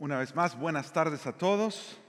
[0.00, 2.00] Una vez más, buenas tardes a todos.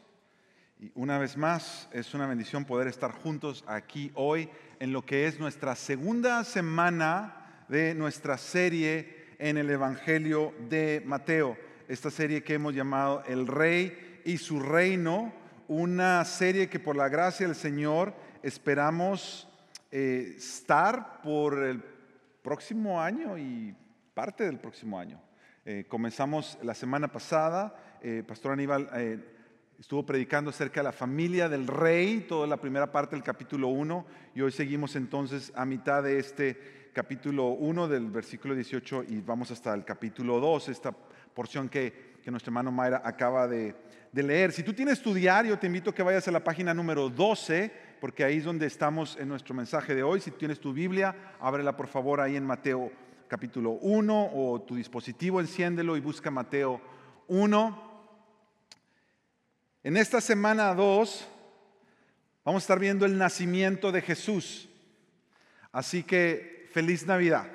[0.79, 4.47] Y una vez más, es una bendición poder estar juntos aquí hoy
[4.79, 11.57] en lo que es nuestra segunda semana de nuestra serie en el Evangelio de Mateo.
[11.87, 15.33] Esta serie que hemos llamado El Rey y su Reino,
[15.67, 18.13] una serie que por la gracia del Señor
[18.43, 19.47] esperamos
[19.89, 21.83] eh, estar por el
[22.43, 23.75] próximo año y
[24.13, 25.19] parte del próximo año.
[25.71, 29.19] Eh, comenzamos la semana pasada, eh, Pastor Aníbal eh,
[29.79, 34.03] estuvo predicando acerca de la familia del rey, toda la primera parte del capítulo 1,
[34.33, 39.51] y hoy seguimos entonces a mitad de este capítulo 1 del versículo 18 y vamos
[39.51, 43.75] hasta el capítulo 2, esta porción que, nuestro hermano Mayra acaba de,
[44.11, 44.51] de leer.
[44.51, 47.71] Si tú tienes tu diario, te invito a que vayas a la página número 12,
[48.01, 50.19] porque ahí es donde estamos en nuestro mensaje de hoy.
[50.19, 52.91] Si tienes tu Biblia, ábrela por favor ahí en Mateo
[53.29, 56.81] capítulo 1 o tu dispositivo enciéndelo y busca Mateo
[57.27, 57.89] 1.
[59.83, 61.27] En esta semana 2
[62.43, 64.67] vamos a estar viendo el nacimiento de Jesús.
[65.71, 67.45] Así que feliz Navidad.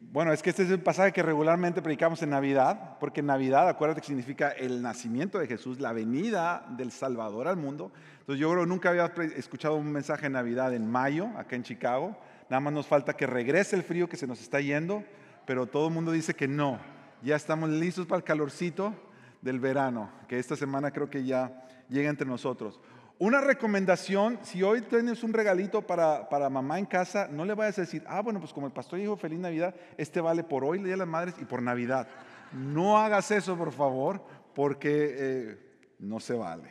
[0.00, 4.02] Bueno, es que este es el pasaje que regularmente predicamos en Navidad, porque Navidad, acuérdate
[4.02, 7.92] que significa el nacimiento de Jesús, la venida del Salvador al mundo.
[8.20, 11.62] Entonces yo creo que nunca había escuchado un mensaje de Navidad en mayo, acá en
[11.62, 12.18] Chicago.
[12.48, 15.04] Nada más nos falta que regrese el frío que se nos está yendo,
[15.46, 16.78] pero todo el mundo dice que no.
[17.22, 18.94] Ya estamos listos para el calorcito
[19.42, 22.80] del verano, que esta semana creo que ya llega entre nosotros.
[23.20, 27.78] Una recomendación, si hoy tienes un regalito para, para, mamá en casa, no le vayas
[27.78, 30.78] a decir, ah, bueno, pues como el pastor dijo feliz Navidad, este vale por hoy,
[30.78, 32.06] el Día de las Madres y por Navidad.
[32.52, 35.58] No hagas eso, por favor, porque eh,
[35.98, 36.70] no se vale,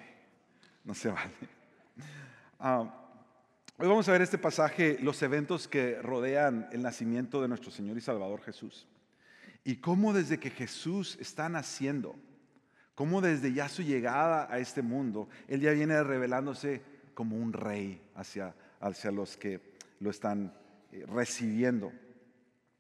[0.86, 1.34] no se vale.
[2.60, 3.07] Ah,
[3.80, 7.98] hoy vamos a ver este pasaje, los eventos que rodean el nacimiento de nuestro Señor
[7.98, 8.88] y Salvador Jesús.
[9.64, 12.16] Y cómo desde que Jesús está naciendo,
[12.96, 16.82] cómo desde ya su llegada a este mundo, Él ya viene revelándose
[17.14, 19.62] como un rey hacia, hacia los que
[20.00, 20.54] lo están
[20.92, 21.92] eh, recibiendo.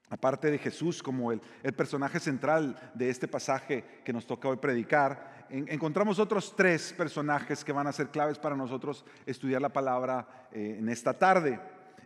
[0.09, 4.57] Aparte de Jesús como el, el, personaje central de este pasaje que nos toca hoy
[4.57, 9.69] predicar, en, encontramos otros tres personajes que van a ser claves para nosotros estudiar la
[9.69, 11.59] palabra eh, en esta tarde.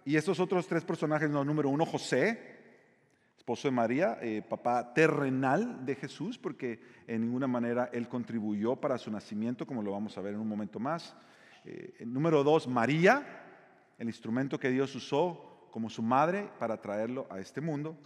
[0.04, 2.60] Y estos otros tres personajes, número uno, José,
[3.38, 8.98] esposo de María, eh, papá terrenal de Jesús, porque en ninguna manera él contribuyó para
[8.98, 11.16] su nacimiento, como lo vamos a ver en un momento más.
[11.66, 13.44] Eh, número dos, María,
[13.98, 17.98] el instrumento que Dios usó como su madre para traerlo a este mundo.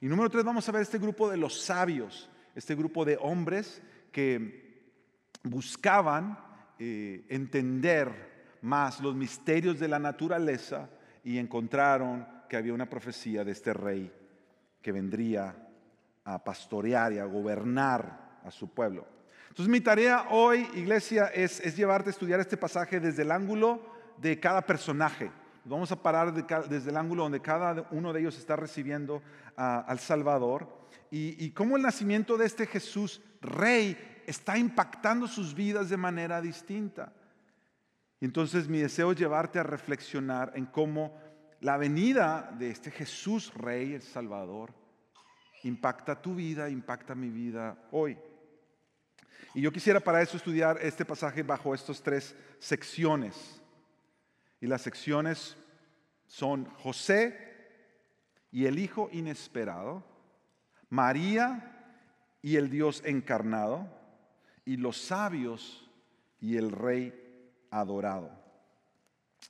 [0.00, 3.82] Y número tres, vamos a ver este grupo de los sabios, este grupo de hombres
[4.12, 4.63] que
[5.44, 6.38] buscaban
[6.78, 10.88] eh, entender más los misterios de la naturaleza
[11.22, 14.10] y encontraron que había una profecía de este rey
[14.80, 15.54] que vendría
[16.24, 19.06] a pastorear y a gobernar a su pueblo.
[19.48, 23.80] Entonces mi tarea hoy, iglesia, es, es llevarte a estudiar este pasaje desde el ángulo
[24.16, 25.30] de cada personaje.
[25.64, 29.22] Vamos a parar de, desde el ángulo donde cada uno de ellos está recibiendo
[29.56, 30.68] al Salvador
[31.10, 37.12] y cómo el nacimiento de este Jesús Rey está impactando sus vidas de manera distinta.
[38.20, 41.18] Y entonces mi deseo es llevarte a reflexionar en cómo
[41.60, 44.74] la venida de este Jesús Rey, el Salvador,
[45.62, 48.18] impacta tu vida, impacta mi vida hoy.
[49.54, 53.62] Y yo quisiera para eso estudiar este pasaje bajo estas tres secciones.
[54.60, 55.56] Y las secciones
[56.26, 57.38] son José
[58.50, 60.04] y el Hijo inesperado,
[60.88, 61.96] María
[62.42, 63.88] y el Dios encarnado,
[64.64, 65.88] y los sabios
[66.40, 67.12] y el Rey
[67.70, 68.30] adorado.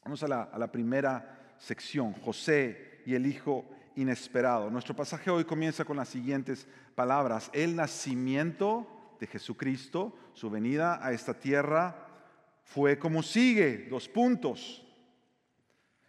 [0.04, 3.64] Vamos a la, primera sección, José y el Hijo
[3.96, 4.70] inesperado.
[4.70, 7.50] Nuestro pasaje hoy comienza con las siguientes palabras.
[7.52, 12.08] El nacimiento de Jesucristo, su venida a esta tierra,
[12.64, 14.84] fue como sigue, dos puntos.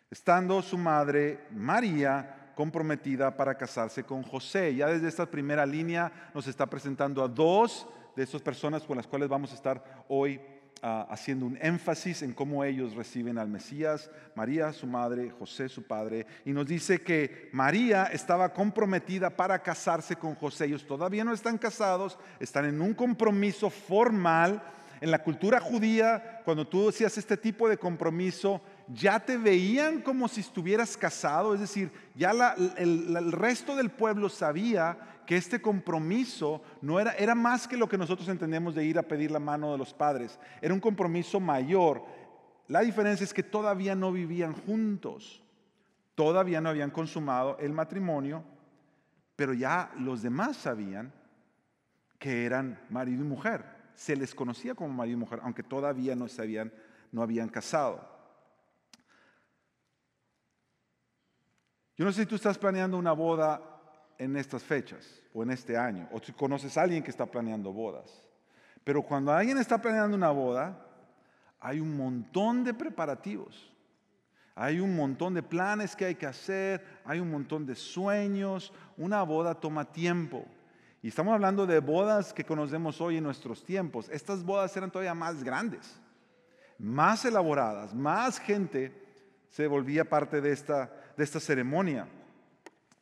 [0.10, 4.76] Estando su madre María comprometida para casarse con José.
[4.76, 9.08] Ya desde esta primera línea nos está presentando a dos de estas personas con las
[9.08, 10.40] cuales vamos a estar hoy
[10.82, 15.84] uh, haciendo un énfasis en cómo ellos reciben al Mesías, María su madre, José su
[15.84, 20.66] padre, y nos dice que María estaba comprometida para casarse con José.
[20.66, 24.64] Ellos todavía no están casados, están en un compromiso formal.
[25.02, 30.30] En la cultura judía, cuando tú hacías este tipo de compromiso, ya te veían como
[30.30, 32.32] si estuvieras casado, es decir, ya
[32.78, 37.90] el, el resto del pueblo sabía que este compromiso no era, era más que lo
[37.90, 41.40] que nosotros entendemos de ir a pedir la mano de los padres, era un compromiso
[41.40, 42.04] mayor.
[42.68, 45.44] La diferencia es que todavía no vivían juntos,
[46.16, 48.44] todavía no habían consumado el matrimonio,
[49.36, 51.14] pero ya los demás sabían
[52.20, 53.66] que eran marido y mujer.
[53.96, 56.72] Se les conocía como marido y mujer, aunque todavía no se habían,
[57.12, 58.16] no habían casado.
[61.98, 63.75] Yo no sé si tú estás planeando una boda
[64.18, 67.72] en estas fechas o en este año, o si conoces a alguien que está planeando
[67.72, 68.24] bodas.
[68.84, 70.86] Pero cuando alguien está planeando una boda,
[71.60, 73.72] hay un montón de preparativos.
[74.54, 78.72] Hay un montón de planes que hay que hacer, hay un montón de sueños.
[78.96, 80.46] Una boda toma tiempo.
[81.02, 84.08] Y estamos hablando de bodas que conocemos hoy en nuestros tiempos.
[84.10, 86.00] Estas bodas eran todavía más grandes,
[86.78, 89.04] más elaboradas, más gente
[89.50, 92.08] se volvía parte de esta, de esta ceremonia.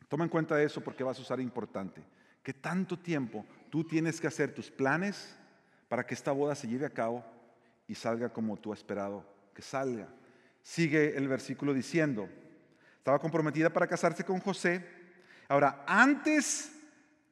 [0.08, 2.02] Toma en cuenta eso porque vas a usar importante.
[2.42, 5.36] Que tanto tiempo tú tienes que hacer tus planes
[5.88, 7.24] para que esta boda se lleve a cabo
[7.86, 9.24] y salga como tú has esperado
[9.54, 10.08] que salga.
[10.62, 12.28] Sigue el versículo diciendo,
[12.98, 14.84] estaba comprometida para casarse con José.
[15.48, 16.72] Ahora, antes,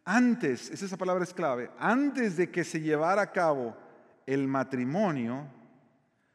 [0.05, 3.77] antes, esa palabra es clave, antes de que se llevara a cabo
[4.27, 5.47] el matrimonio,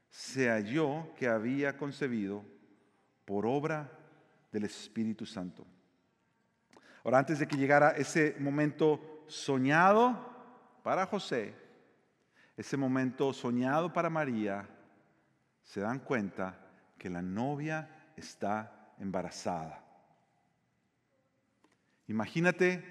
[0.09, 2.43] se halló que había concebido
[3.25, 3.91] por obra
[4.51, 5.65] del Espíritu Santo.
[7.07, 10.29] Ahora, antes de que llegara ese momento soñado
[10.83, 11.55] para José,
[12.57, 14.67] ese momento soñado para María,
[15.63, 16.59] se dan cuenta
[16.97, 19.81] que la novia está embarazada.
[22.09, 22.83] Imagínate,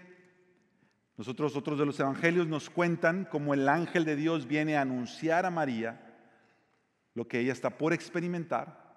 [1.18, 5.44] nosotros otros de los evangelios nos cuentan cómo el ángel de Dios viene a anunciar
[5.44, 6.16] a María
[7.12, 8.96] lo que ella está por experimentar,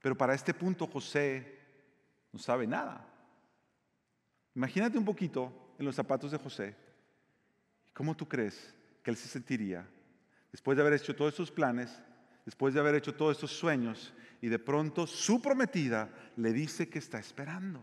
[0.00, 1.58] pero para este punto José
[2.30, 3.15] no sabe nada.
[4.56, 6.74] Imagínate un poquito en los zapatos de José.
[7.92, 9.86] ¿Cómo tú crees que él se sentiría
[10.50, 12.02] después de haber hecho todos esos planes,
[12.46, 16.98] después de haber hecho todos estos sueños y de pronto su prometida le dice que
[16.98, 17.82] está esperando.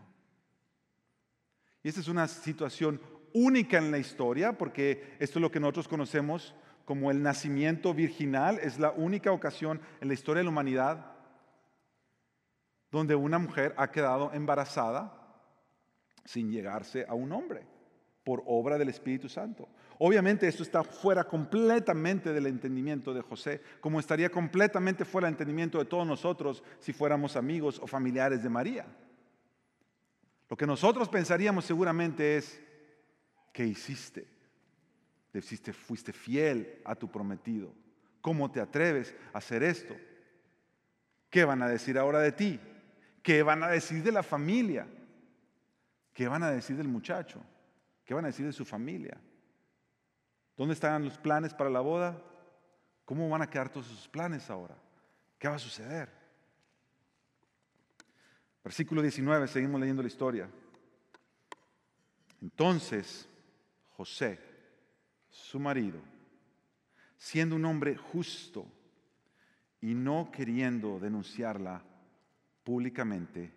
[1.84, 3.00] Y esta es una situación
[3.32, 8.58] única en la historia porque esto es lo que nosotros conocemos como el nacimiento virginal,
[8.58, 11.12] es la única ocasión en la historia de la humanidad
[12.90, 15.23] donde una mujer ha quedado embarazada
[16.24, 17.66] sin llegarse a un hombre
[18.24, 19.68] por obra del Espíritu Santo.
[19.98, 25.78] Obviamente esto está fuera completamente del entendimiento de José, como estaría completamente fuera del entendimiento
[25.78, 28.86] de todos nosotros si fuéramos amigos o familiares de María.
[30.48, 32.60] Lo que nosotros pensaríamos seguramente es,
[33.52, 34.26] ¿qué hiciste?
[35.32, 37.72] Deciste, fuiste fiel a tu prometido.
[38.20, 39.94] ¿Cómo te atreves a hacer esto?
[41.28, 42.60] ¿Qué van a decir ahora de ti?
[43.22, 44.86] ¿Qué van a decir de la familia?
[46.14, 47.44] ¿Qué van a decir del muchacho?
[48.04, 49.20] ¿Qué van a decir de su familia?
[50.56, 52.22] ¿Dónde están los planes para la boda?
[53.04, 54.76] ¿Cómo van a quedar todos esos planes ahora?
[55.36, 56.08] ¿Qué va a suceder?
[58.62, 60.48] Versículo 19, seguimos leyendo la historia.
[62.40, 63.28] Entonces,
[63.96, 64.38] José,
[65.28, 65.98] su marido,
[67.16, 68.66] siendo un hombre justo
[69.80, 71.82] y no queriendo denunciarla
[72.62, 73.52] públicamente,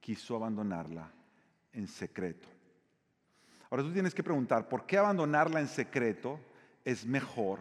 [0.00, 1.17] quiso abandonarla
[1.72, 2.48] en secreto.
[3.70, 6.40] Ahora tú tienes que preguntar, ¿por qué abandonarla en secreto
[6.84, 7.60] es mejor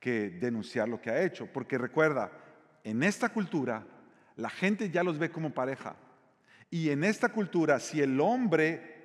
[0.00, 1.46] que denunciar lo que ha hecho?
[1.46, 2.32] Porque recuerda,
[2.84, 3.86] en esta cultura
[4.36, 5.96] la gente ya los ve como pareja.
[6.70, 8.97] Y en esta cultura, si el hombre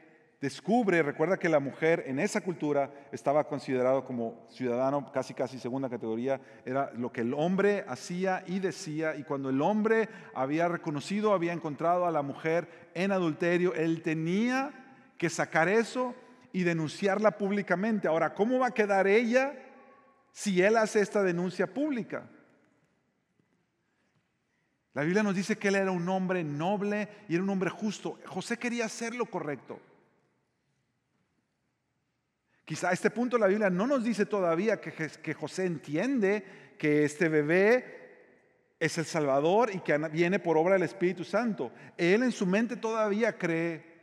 [0.43, 5.89] descubre, recuerda que la mujer en esa cultura estaba considerado como ciudadano casi casi segunda
[5.89, 11.33] categoría, era lo que el hombre hacía y decía, y cuando el hombre había reconocido,
[11.33, 14.73] había encontrado a la mujer en adulterio, él tenía
[15.17, 16.13] que sacar eso
[16.51, 18.09] y denunciarla públicamente.
[18.09, 19.53] Ahora, ¿cómo va a quedar ella
[20.33, 22.29] si él hace esta denuncia pública?
[24.93, 28.19] La Biblia nos dice que él era un hombre noble y era un hombre justo.
[28.25, 29.79] José quería hacer lo correcto.
[32.65, 36.43] Quizá a este punto la Biblia no nos dice todavía que, que José entiende
[36.77, 38.01] que este bebé
[38.79, 41.71] es el Salvador y que viene por obra del Espíritu Santo.
[41.97, 43.93] Él en su mente todavía cree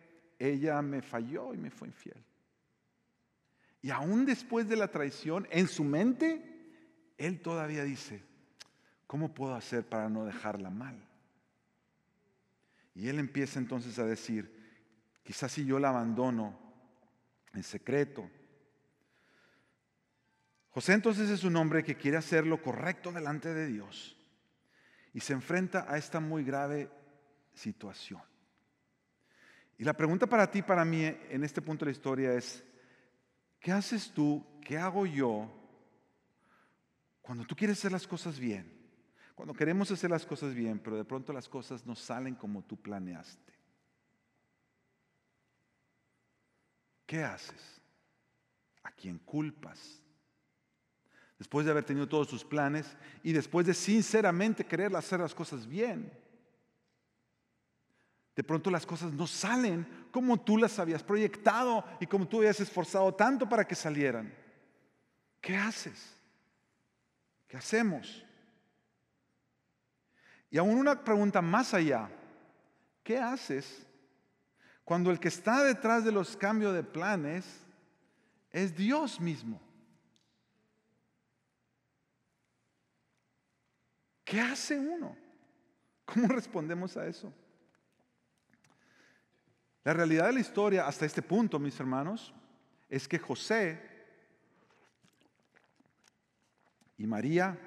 [0.41, 2.17] ella me falló y me fue infiel.
[3.83, 6.43] Y aún después de la traición, en su mente,
[7.19, 8.23] él todavía dice,
[9.07, 10.99] ¿cómo puedo hacer para no dejarla mal?
[12.95, 14.51] Y él empieza entonces a decir,
[15.23, 16.59] quizás si yo la abandono
[17.53, 18.29] en secreto.
[20.71, 24.17] José entonces es un hombre que quiere hacer lo correcto delante de Dios
[25.13, 26.91] y se enfrenta a esta muy grave
[27.55, 28.23] situación.
[29.79, 32.63] Y la pregunta para ti, para mí, en este punto de la historia es,
[33.59, 34.45] ¿qué haces tú?
[34.63, 35.51] ¿Qué hago yo
[37.23, 38.79] cuando tú quieres hacer las cosas bien?
[39.35, 42.77] Cuando queremos hacer las cosas bien, pero de pronto las cosas no salen como tú
[42.77, 43.55] planeaste.
[47.07, 47.81] ¿Qué haces?
[48.83, 50.00] a quien culpas.
[51.41, 52.87] Después de haber tenido todos tus planes
[53.23, 56.13] y después de sinceramente querer hacer las cosas bien.
[58.37, 62.61] De pronto las cosas no salen como tú las habías proyectado y como tú habías
[62.61, 64.35] esforzado tanto para que salieran.
[65.41, 66.15] ¿Qué haces?
[67.49, 68.23] ¿Qué hacemos?
[70.51, 72.11] Y aún una pregunta más allá.
[73.03, 73.87] ¿Qué haces
[74.85, 77.47] cuando el que está detrás de los cambios de planes
[78.51, 79.70] es Dios mismo?
[84.31, 85.17] ¿Qué hace uno?
[86.05, 87.35] ¿Cómo respondemos a eso?
[89.83, 92.33] La realidad de la historia hasta este punto, mis hermanos,
[92.89, 93.83] es que José
[96.97, 97.59] y María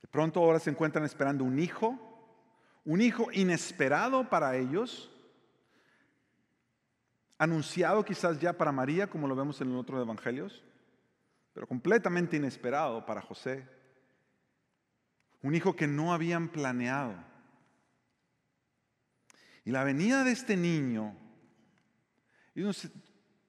[0.00, 1.98] de pronto ahora se encuentran esperando un hijo,
[2.86, 5.14] un hijo inesperado para ellos,
[7.36, 10.64] anunciado quizás ya para María, como lo vemos en los otros evangelios,
[11.56, 13.66] pero completamente inesperado para José.
[15.40, 17.16] Un hijo que no habían planeado.
[19.64, 21.16] Y la venida de este niño,
[22.54, 22.90] ellos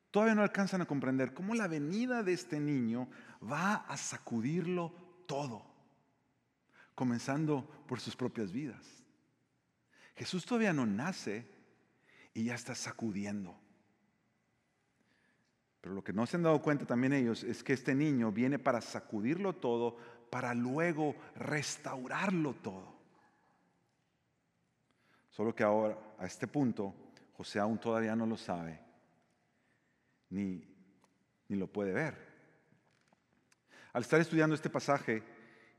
[0.10, 3.10] todavía no alcanzan a comprender cómo la venida de este niño
[3.44, 4.94] va a sacudirlo
[5.28, 5.66] todo,
[6.96, 9.04] comenzando por sus propias vidas.
[10.16, 11.46] Jesús todavía no nace
[12.34, 13.60] y ya está sacudiendo.
[15.88, 18.60] Pero lo que no se han dado cuenta también ellos es que este niño viene
[18.60, 19.96] para sacudirlo todo,
[20.30, 22.94] para luego restaurarlo todo.
[25.30, 26.94] Solo que ahora, a este punto,
[27.38, 28.82] José aún todavía no lo sabe,
[30.30, 30.62] ni,
[31.48, 32.18] ni lo puede ver.
[33.94, 35.24] Al estar estudiando este pasaje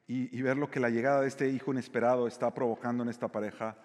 [0.06, 3.76] y, ver lo que la llegada de este hijo inesperado está provocando en esta pareja,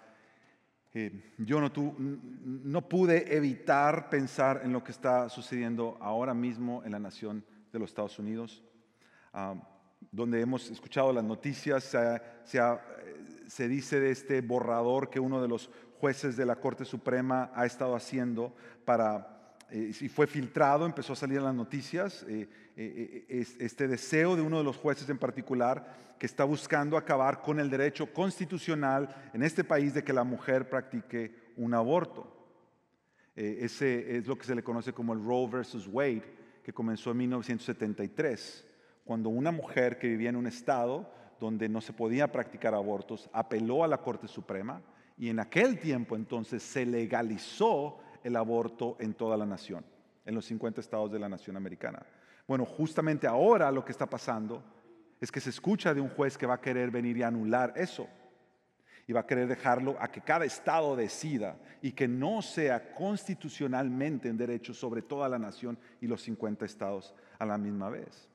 [0.94, 6.92] eh, yo no, no, pude evitar pensar en lo que está sucediendo ahora mismo en
[6.92, 8.62] la nación de los Estados Unidos,
[9.32, 9.54] ah,
[10.12, 11.84] donde hemos escuchado las noticias,
[12.44, 12.80] se ha
[13.46, 17.66] se dice de este borrador que uno de los jueces de la Corte Suprema ha
[17.66, 19.33] estado haciendo para,
[19.70, 24.42] eh, si fue filtrado, empezó a salir en las noticias, eh, eh, este deseo de
[24.42, 29.42] uno de los jueces en particular que está buscando acabar con el derecho constitucional en
[29.42, 32.30] este país de que la mujer practique un aborto.
[33.34, 36.22] ese es lo que se le conoce como el Roe versus Wade,
[36.62, 38.64] que comenzó en 1973,
[39.04, 43.82] cuando una mujer que vivía en un estado donde no se podía practicar abortos, apeló
[43.82, 44.80] a la Corte Suprema
[45.18, 49.84] y en aquel tiempo entonces se legalizó el aborto en toda la nación,
[50.24, 52.04] en los 50 estados de la nación americana.
[52.48, 54.64] Bueno, justamente ahora lo que está pasando
[55.20, 58.08] es que se escucha de un juez que va a querer venir y anular eso
[59.06, 64.28] y va a querer dejarlo a que cada estado decida y que no sea constitucionalmente
[64.28, 68.28] en derecho sobre toda la nación y los 50 estados a la misma vez.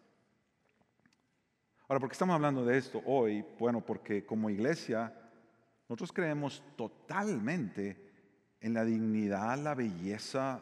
[1.87, 3.43] Ahora, ¿por qué estamos hablando de esto hoy?
[3.57, 5.11] Bueno, porque como iglesia
[5.87, 8.08] nosotros creemos totalmente
[8.61, 10.61] en la dignidad, la belleza,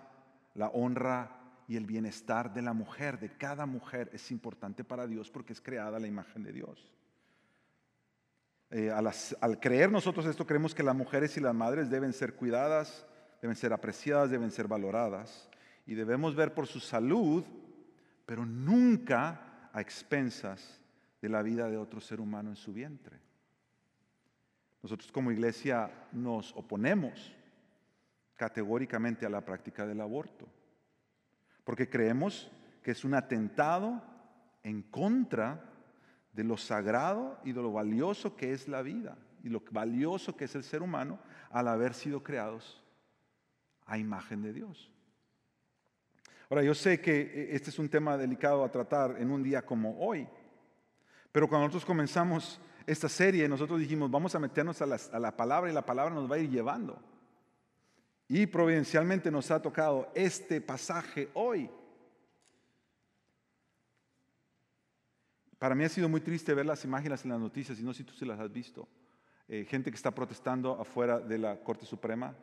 [0.53, 1.31] la honra
[1.67, 5.61] y el bienestar de la mujer, de cada mujer, es importante para Dios porque es
[5.61, 6.91] creada la imagen de Dios.
[8.69, 9.09] Eh, al,
[9.41, 13.05] al, creer nosotros esto, creemos que las mujeres y las madres deben ser cuidadas,
[13.41, 15.49] deben ser apreciadas, deben ser valoradas
[15.85, 17.43] y debemos ver por su salud,
[18.25, 20.81] pero nunca a expensas
[21.21, 23.19] de la vida de otro ser humano en su vientre.
[24.83, 27.33] Nosotros como iglesia nos oponemos
[28.37, 30.47] categóricamente a la práctica del aborto,
[31.65, 32.49] porque creemos
[32.81, 34.01] que es un atentado
[34.63, 35.61] en contra
[36.31, 40.45] de lo sagrado y de lo valioso que es la vida y lo valioso que
[40.45, 42.81] es el ser humano al haber sido creados
[43.85, 44.91] a imagen de Dios.
[46.49, 49.99] Ahora, yo sé que este es un tema delicado a tratar en un día como
[49.99, 50.27] hoy,
[51.31, 55.73] pero cuando nosotros comenzamos esta serie, nosotros dijimos, vamos a meternos a la, palabra y
[55.73, 57.01] la palabra nos va a ir llevando.
[58.27, 61.69] Y providencialmente nos ha tocado este pasaje hoy.
[65.57, 67.99] Para mí ha sido muy triste ver las imágenes en las noticias, y no sé
[67.99, 68.87] si tú se las has visto.
[69.47, 72.35] Eh, gente que está protestando afuera de la Corte Suprema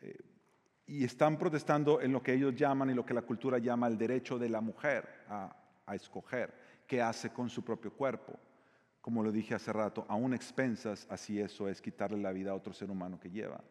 [0.00, 0.16] eh,
[0.86, 3.98] y están protestando en lo que ellos llaman y lo que la cultura llama el
[3.98, 6.54] derecho de la mujer a escoger
[6.86, 8.32] qué hace con su propio cuerpo.
[9.02, 12.72] Como lo dije hace rato, aún expensas, así eso es quitarle la vida a otro
[12.72, 13.62] ser humano que lleva.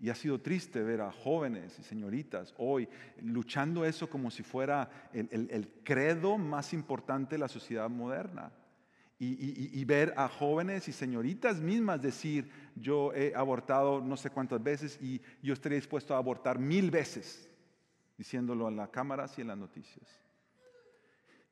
[0.00, 2.88] Y ha sido triste ver a jóvenes y señoritas hoy
[3.20, 8.52] luchando eso como si fuera el, credo más importante de la sociedad moderna.
[9.20, 14.62] Y, y, ver a jóvenes y señoritas mismas decir, yo he abortado no sé cuántas
[14.62, 17.48] veces y yo estaría dispuesto a abortar mil veces
[18.16, 20.06] diciéndolo a las cámaras y en las noticias.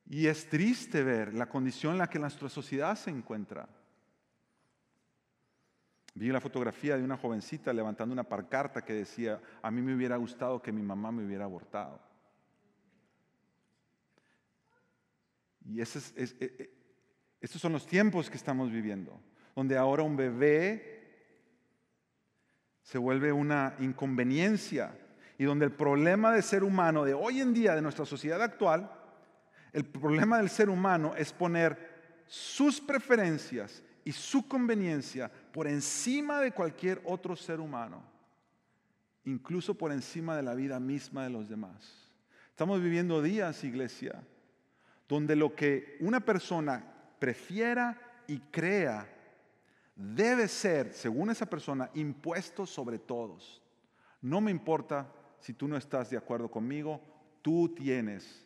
[0.09, 3.67] Y es triste ver la condición en la que nuestra sociedad se encuentra.
[6.17, 10.17] Vi la fotografía de una jovencita levantando una parcarta que decía, a mí me hubiera
[10.17, 12.01] gustado que mi mamá me hubiera abortado.
[15.63, 16.71] Y e, e,
[17.39, 19.21] estos son los tiempos que estamos viviendo,
[19.55, 20.97] donde ahora un bebé
[22.81, 24.97] se vuelve una inconveniencia
[25.37, 28.91] y donde el problema del ser humano de hoy en día, de nuestra sociedad actual,
[29.71, 36.51] el problema del ser humano es poner sus preferencias y su conveniencia por encima de
[36.51, 38.03] cualquier otro ser humano,
[39.25, 42.11] incluso por encima de la vida misma de los demás.
[42.51, 44.23] Estamos viviendo días, iglesia,
[45.09, 46.85] donde lo que una persona
[47.17, 49.11] prefiera y crea
[49.95, 53.59] debe ser, según esa persona, impuesto sobre todos.
[54.21, 57.01] No me importa si tú no estás de acuerdo conmigo,
[57.41, 58.45] tú tienes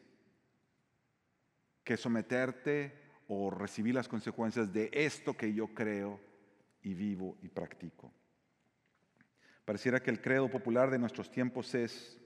[1.83, 6.30] que someterte o recibir las consecuencias de esto que yo creo
[6.83, 8.11] y vivo y practico.
[9.65, 12.19] Pareciera que el credo popular de nuestros tiempos es,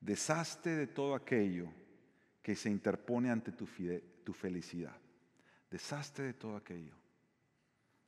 [0.00, 1.68] deshazte de todo aquello
[2.42, 3.66] que se interpone ante tu,
[4.32, 4.96] felicidad.
[5.70, 6.94] Deshazte de todo aquello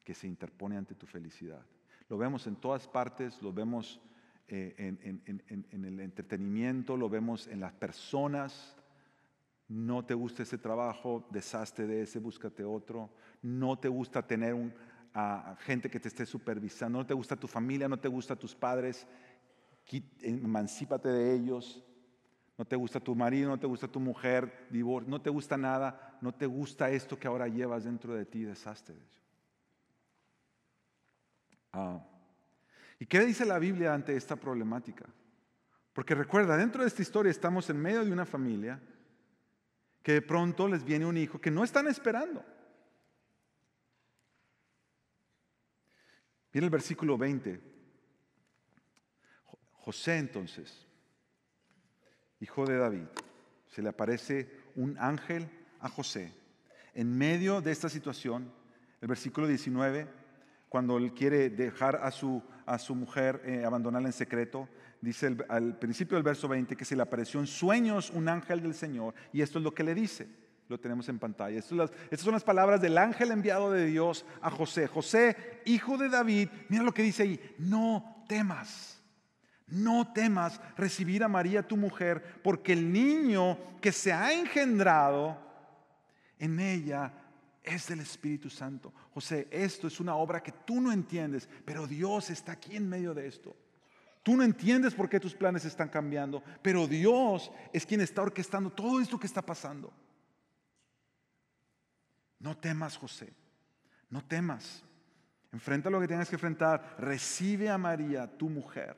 [0.05, 1.65] que se interpone ante tu felicidad.
[2.09, 4.01] Lo vemos en todas partes, lo vemos
[4.47, 8.77] eh, en, el entretenimiento, lo vemos en las personas.
[9.67, 13.11] No te gusta ese trabajo, deshazte de ese, búscate otro.
[13.43, 14.73] No te gusta tener un,
[15.21, 18.55] a gente que te esté supervisando, no te gusta tu familia, no te gusta tus
[18.55, 19.07] padres,
[20.23, 21.83] emancípate de ellos.
[22.57, 26.19] No te gusta tu marido, no te gusta tu mujer, divorcio, no te gusta nada,
[26.21, 29.21] no te gusta esto que ahora llevas dentro de ti, deshazte de ello.
[31.73, 32.05] Ah.
[32.99, 35.07] ¿Y qué dice la Biblia ante esta problemática?
[35.93, 38.81] Porque recuerda, dentro de esta historia estamos en medio de una familia
[40.03, 42.45] que de pronto les viene un hijo que no están esperando.
[46.59, 47.61] Viene el versículo 20.
[49.75, 50.89] José entonces,
[52.41, 53.05] hijo de David,
[53.69, 56.35] se le aparece un ángel a José.
[56.95, 58.53] En medio de esta situación,
[59.01, 60.09] el versículo 19,
[60.69, 64.69] cuando él quiere dejar a su a su mujer, eh, abandonarla en secreto.
[65.01, 68.75] Dice al principio del verso 20 que se le apareció en sueños un ángel del
[68.75, 70.29] Señor y esto es lo que le dice.
[70.69, 71.59] Lo tenemos en pantalla.
[71.59, 74.87] Estas, son las palabras del ángel enviado de Dios a José.
[74.87, 79.03] José, hijo de David, mira lo que dice ahí, no temas.
[79.67, 85.39] No temas recibir a María tu mujer, porque el niño que se ha engendrado
[86.39, 87.13] en ella
[87.63, 88.93] es del Espíritu Santo.
[89.13, 93.15] José, esto es una obra que tú no entiendes, pero Dios está aquí en medio
[93.15, 93.57] de esto.
[94.23, 98.71] Tú no entiendes por qué tus planes están cambiando, pero Dios es quien está orquestando
[98.71, 99.93] todo esto que está pasando.
[102.39, 103.33] No temas, José.
[104.11, 104.85] No temas.
[105.53, 106.97] Enfrenta lo que tengas que enfrentar.
[106.99, 108.97] Recibe a María, tu mujer.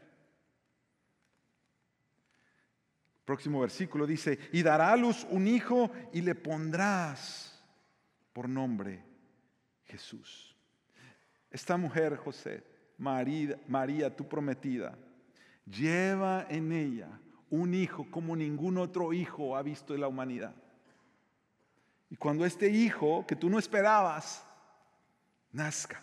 [3.24, 7.62] Próximo versículo dice, y dará a luz un hijo y le pondrás
[8.33, 9.05] por nombre
[9.85, 10.57] Jesús.
[11.50, 12.64] Esta mujer, José,
[12.98, 14.98] María, María, tu prometida,
[15.64, 20.55] lleva en ella un hijo como ningún otro hijo ha visto en la humanidad.
[22.11, 24.44] Y cuando este hijo que tú no esperabas
[25.53, 26.03] nazca,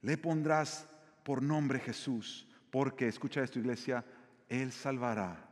[0.00, 0.86] le pondrás
[1.24, 4.04] por nombre Jesús, porque, escucha esto iglesia,
[4.48, 5.44] Él salvará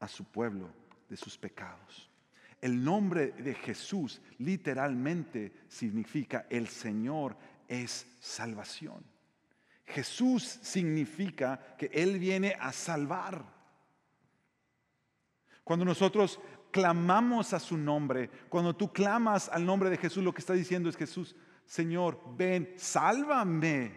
[0.00, 0.70] a su pueblo
[1.08, 2.08] de sus pecados.
[2.62, 7.36] El nombre de Jesús literalmente significa el Señor
[7.68, 9.04] es salvación.
[9.84, 13.44] Jesús significa que Él viene a salvar.
[15.64, 16.40] Cuando nosotros
[16.72, 20.88] clamamos a su nombre, cuando tú clamas al nombre de Jesús, lo que está diciendo
[20.88, 23.92] es Jesús, Señor, ven, sálvame.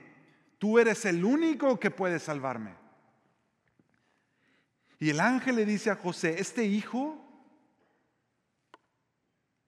[0.60, 2.76] Tú eres el único que puede salvarme.
[5.00, 7.18] Y el ángel le dice a José, este hijo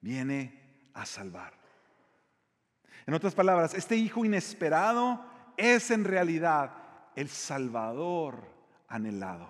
[0.01, 1.53] viene a salvar.
[3.05, 6.73] En otras palabras, este hijo inesperado es en realidad
[7.15, 8.43] el Salvador
[8.87, 9.49] anhelado.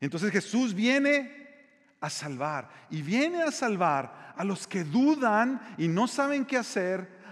[0.00, 1.41] Entonces Jesús viene
[2.02, 7.22] a salvar y viene a salvar a los que dudan y no saben qué hacer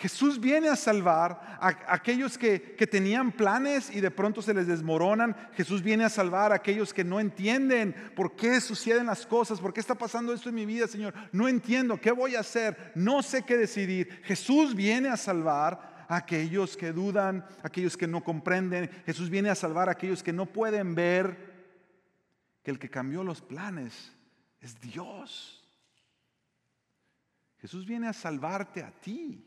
[0.00, 2.58] Jesús viene a salvar a aquellos que,
[2.90, 5.36] tenían planes y de pronto se les desmoronan.
[5.52, 9.74] Jesús viene a salvar a aquellos que no entienden por qué suceden las cosas, por
[9.74, 11.12] qué está pasando esto en mi vida, Señor.
[11.32, 12.92] No entiendo, ¿qué voy a hacer?
[12.94, 14.22] No sé qué decidir.
[14.24, 18.90] Jesús viene a salvar a aquellos que dudan, aquellos que no comprenden.
[19.04, 21.49] Jesús viene a salvar a aquellos que no pueden ver
[22.70, 24.12] el que cambió los planes
[24.60, 25.62] es Dios.
[27.58, 29.46] Jesús viene a salvarte a ti.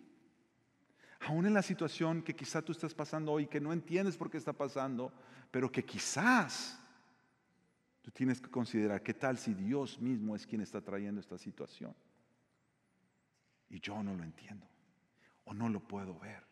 [1.22, 4.38] Aún en la situación que quizá tú estás pasando hoy, que no entiendes por qué
[4.38, 5.12] está pasando,
[5.50, 6.80] pero que quizás
[8.02, 11.96] tú tienes que considerar qué tal si Dios mismo es quien está trayendo esta situación.
[13.70, 14.68] Y yo no lo entiendo
[15.46, 16.44] o no lo puedo ver.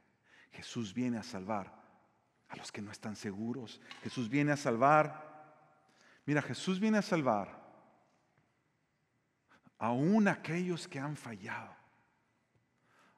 [0.52, 1.82] Jesús viene a salvar
[2.50, 3.82] a los que no están seguros.
[4.04, 5.31] Jesús viene a salvar.
[6.32, 7.62] Mira, Jesús viene a salvar
[9.78, 11.76] aún aquellos que han fallado,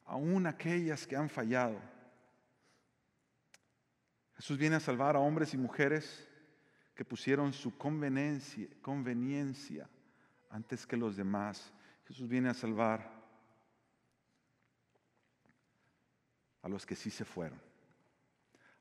[0.06, 1.80] aún aquellas que han fallado.
[4.36, 6.28] Jesús viene a salvar a hombres y mujeres
[6.96, 9.88] que pusieron su conveniencia, conveniencia
[10.50, 11.72] antes que los demás.
[12.08, 13.08] Jesús viene a salvar
[16.64, 17.62] a los que sí se fueron,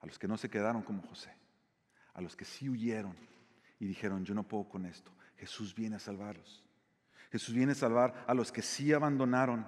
[0.01, 1.37] a los que no se quedaron como José,
[2.15, 3.31] a los que sí huyeron
[3.83, 5.11] y dijeron, yo no puedo con esto.
[5.37, 6.63] Jesús viene a salvarlos.
[7.33, 9.67] Jesús viene a salvar a los que sí abandonaron,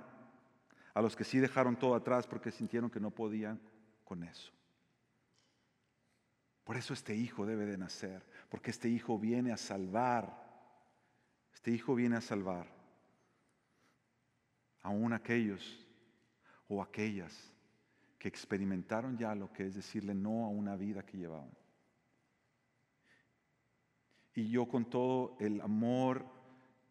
[0.94, 3.60] a los que sí dejaron todo atrás porque sintieron que no podían
[4.04, 4.52] con eso.
[6.62, 10.32] Por eso este hijo debe de nacer, porque este hijo viene a salvar.
[11.52, 12.68] Este hijo viene a salvar
[14.82, 15.84] aún aquellos
[16.68, 17.52] o aquellas
[18.16, 21.63] que experimentaron ya lo que es decirle no a una vida que llevaban.
[24.34, 26.26] Y yo con todo el amor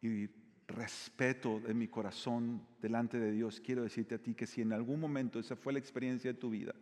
[0.02, 0.30] y
[0.68, 5.00] respeto de mi corazón delante de Dios, quiero decirte a ti que si en algún
[5.00, 6.74] momento esa fue la experiencia de tu vida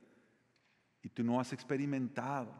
[1.01, 2.53] y tú no has experimentado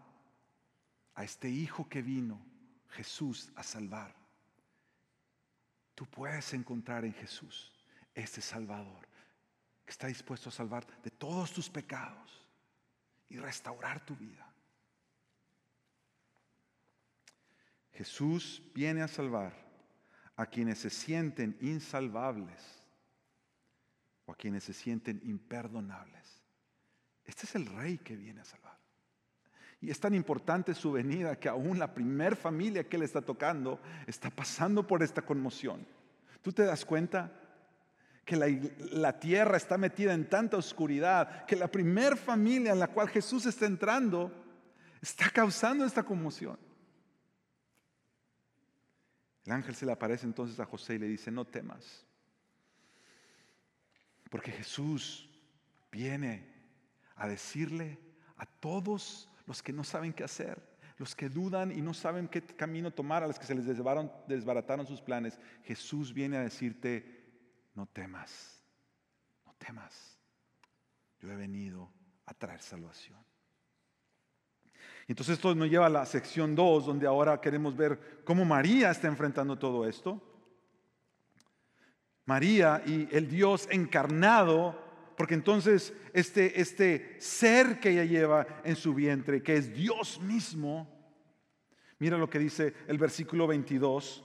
[1.13, 2.41] a este hijo que vino,
[2.89, 4.15] Jesús, a salvar,
[5.95, 7.71] tú puedes encontrar en Jesús
[8.13, 9.07] este Salvador
[9.85, 12.47] que está dispuesto a salvar de todos tus pecados
[13.29, 14.50] y restaurar tu vida.
[17.93, 19.53] Jesús viene a salvar
[20.35, 22.61] a quienes se sienten insalvables
[24.25, 26.41] o a quienes se sienten imperdonables.
[27.25, 28.77] Este es el rey que viene a salvar.
[29.79, 33.79] Y es tan importante su venida que aún la primer familia que le está tocando
[34.05, 35.85] está pasando por esta conmoción.
[36.41, 37.37] ¿Tú te das cuenta?
[38.23, 38.47] que la,
[38.91, 43.47] la, tierra está metida en tanta oscuridad, que la primer familia en la cual Jesús
[43.47, 44.31] está entrando
[45.01, 46.57] está causando esta conmoción.
[49.45, 52.05] El ángel se le aparece entonces a José y le dice, no temas,
[54.29, 55.29] porque Jesús
[55.91, 56.47] viene
[57.15, 57.99] a decirle
[58.37, 60.61] a todos los que no saben qué hacer,
[60.97, 64.87] los que dudan y no saben qué camino tomar, a los que se les desbarataron
[64.87, 68.63] sus planes, Jesús viene a decirte, no temas,
[69.45, 70.19] no temas,
[71.19, 71.91] yo he venido
[72.25, 73.30] a traer salvación.
[75.11, 79.09] Entonces esto nos lleva a la sección 2, donde ahora queremos ver cómo María está
[79.09, 80.21] enfrentando todo esto.
[82.25, 84.81] María y el Dios encarnado,
[85.17, 90.87] porque entonces este, este ser que ella lleva en su vientre, que es Dios mismo,
[91.99, 94.23] mira lo que dice el versículo 22,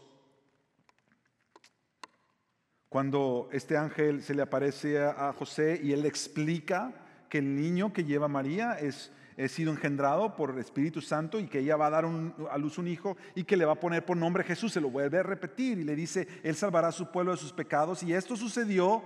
[2.88, 6.94] cuando este ángel se le aparece a José y él explica
[7.28, 11.46] que el niño que lleva María es he sido engendrado por el Espíritu Santo y
[11.46, 14.04] que ella va a dar a luz un hijo y que le va a poner
[14.04, 14.72] por nombre Jesús.
[14.72, 17.52] Se lo vuelve a repetir y le dice, Él salvará a su pueblo de sus
[17.52, 18.02] pecados.
[18.02, 19.02] Y esto sucedió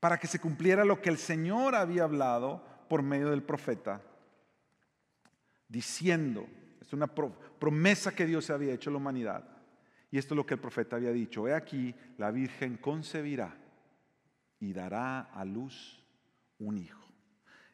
[0.00, 4.02] para que se cumpliera lo que el Señor había hablado por medio del profeta,
[5.68, 6.46] diciendo,
[6.80, 9.44] es una promesa que Dios había hecho a la humanidad.
[10.10, 11.46] Y esto es lo que el profeta había dicho.
[11.46, 13.56] He aquí, la Virgen concebirá
[14.60, 16.02] y dará a luz
[16.58, 17.05] un hijo.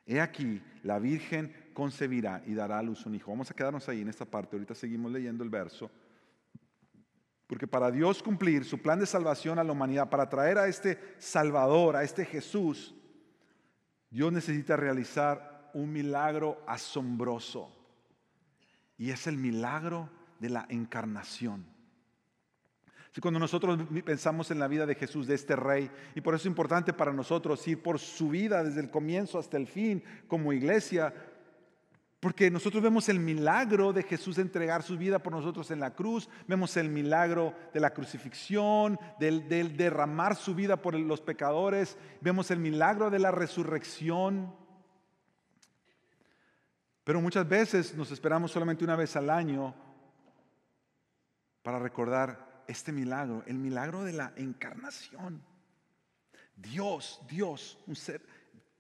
[0.07, 3.31] He aquí, la Virgen concebirá y dará a luz un hijo.
[3.31, 5.91] Vamos a quedarnos ahí en esta parte, ahorita seguimos leyendo el verso.
[7.47, 10.99] Porque para Dios cumplir su plan de salvación a la humanidad, para traer a este
[11.19, 12.95] Salvador, a este Jesús,
[14.11, 17.71] Dios necesita realizar un milagro asombroso.
[18.97, 21.71] Y es el milagro de la encarnación
[23.20, 26.46] cuando nosotros pensamos en la vida de Jesús, de este rey, y por eso es
[26.46, 31.12] importante para nosotros ir por su vida desde el comienzo hasta el fin como iglesia,
[32.20, 36.31] porque nosotros vemos el milagro de Jesús entregar su vida por nosotros en la cruz,
[36.46, 42.51] vemos el milagro de la crucifixión, del, del derramar su vida por los pecadores, vemos
[42.51, 44.55] el milagro de la resurrección.
[47.05, 49.75] Pero muchas veces nos esperamos solamente una vez al año
[51.62, 55.42] para recordar este milagro, el milagro de la encarnación.
[56.57, 58.22] Dios, Dios, un ser,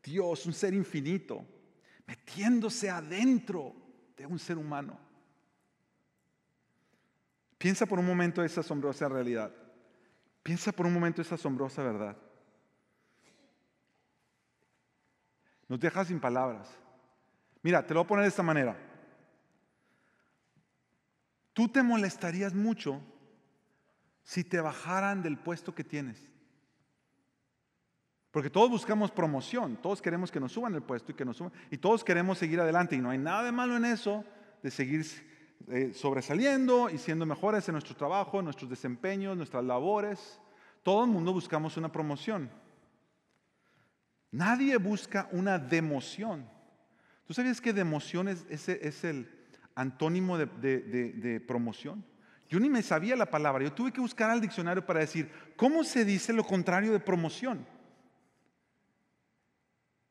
[0.02, 1.44] Dios, un ser infinito,
[2.06, 3.74] metiéndose adentro
[4.16, 4.98] de un ser humano.
[7.58, 9.54] Piensa por un momento esa asombrosa realidad.
[10.42, 12.16] Piensa por un momento esa asombrosa verdad.
[15.68, 16.68] Nos deja sin palabras.
[17.62, 18.76] Mira, te lo voy a poner de esta manera.
[21.52, 23.00] Tú te molestarías mucho
[24.22, 26.30] si te bajaran del puesto que tienes.
[28.30, 31.52] Porque todos buscamos promoción, todos queremos que nos suban el puesto y que nos suban,
[31.70, 32.96] y todos queremos seguir adelante.
[32.96, 34.24] Y no hay nada de malo en eso,
[34.62, 35.04] de seguir
[35.68, 40.40] eh, sobresaliendo y siendo mejores en nuestro trabajo, en nuestros desempeños, nuestras labores.
[40.82, 42.50] Todo el mundo buscamos una promoción.
[44.30, 46.48] Nadie busca una democión.
[47.26, 49.30] ¿Tú sabías que democión es, es el
[49.74, 52.04] antónimo de, promoción?
[52.52, 53.64] Yo ni me sabía la palabra.
[53.64, 57.66] Yo tuve que buscar al diccionario para decir, ¿cómo se dice lo contrario de promoción?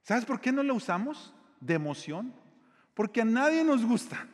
[0.02, 1.36] ¿Sabes por qué no lo usamos?
[1.60, 2.34] De emoción.
[2.96, 4.28] Porque a nadie nos gusta.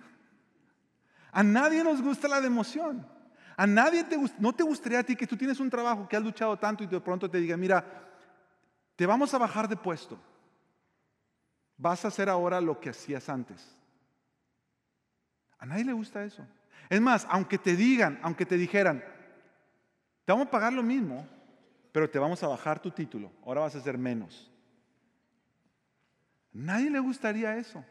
[1.34, 3.06] A nadie nos gusta la democión.
[3.58, 6.24] A nadie te no te gustaría a ti que tú tienes un trabajo que has
[6.24, 7.84] luchado tanto y de pronto te diga, mira,
[8.96, 10.17] te vamos a bajar de puesto.
[11.76, 13.76] Vas a hacer ahora lo que hacías antes.
[15.60, 16.48] A nadie le gusta eso.
[16.89, 19.04] Es más, aunque te digan, aunque te dijeran,
[20.26, 21.28] te vamos a pagar lo mismo,
[21.91, 24.52] pero te vamos a bajar tu título, ahora vas a hacer menos.
[26.52, 27.84] Nadie le gustaría eso.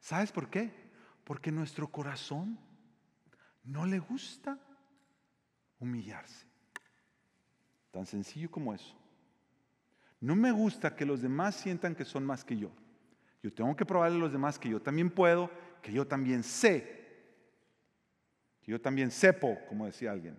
[0.00, 0.70] ¿Sabes por qué?
[1.24, 2.58] Porque nuestro corazón
[3.64, 4.58] no le gusta
[5.80, 6.46] humillarse.
[7.90, 8.94] Tan sencillo como eso.
[10.20, 12.70] No me gusta que los demás sientan que son más que yo.
[13.42, 15.50] Yo tengo que probarle a los demás que yo también puedo,
[15.82, 16.95] que yo también sé,
[18.66, 20.38] yo también sepo, como decía alguien.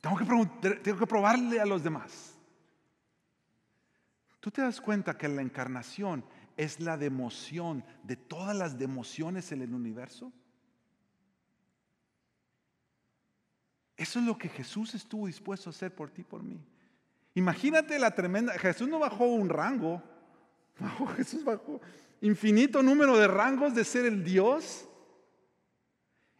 [0.00, 2.34] Tengo que, tengo que probarle a los demás.
[4.40, 6.24] ¿Tú te das cuenta que la encarnación
[6.56, 10.32] es la democión de todas las demociones en el universo?
[13.96, 16.60] Eso es lo que Jesús estuvo dispuesto a hacer por ti, por mí.
[17.34, 20.02] Imagínate la tremenda, Jesús no bajó un rango,
[21.16, 21.80] Jesús bajó
[22.20, 24.88] infinito número de rangos de ser el Dios.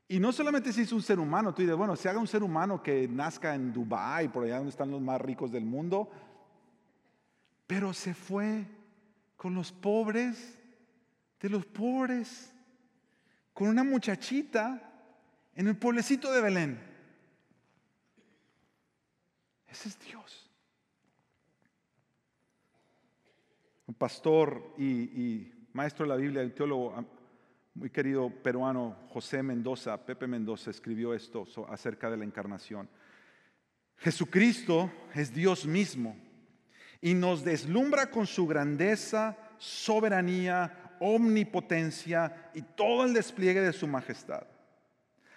[0.08, 2.42] Y no solamente se hizo un ser humano, tú dices, bueno, si haga un ser
[2.42, 6.08] humano que nazca en Dubái, por allá donde están los más ricos del mundo,
[7.66, 8.64] pero se fue
[9.36, 10.56] con los pobres
[11.40, 12.52] de los pobres,
[13.52, 14.80] con una muchachita
[15.54, 16.80] en el pueblecito de Belén.
[19.68, 20.50] Ese es Dios.
[23.86, 26.94] Un pastor y, maestro de la Biblia, un teólogo
[27.76, 32.88] muy querido peruano, José Mendoza, Pepe Mendoza, escribió esto acerca de la encarnación.
[33.98, 36.16] Jesucristo es Dios mismo
[37.02, 44.46] y nos deslumbra con su grandeza, soberanía, omnipotencia y todo el despliegue de su majestad.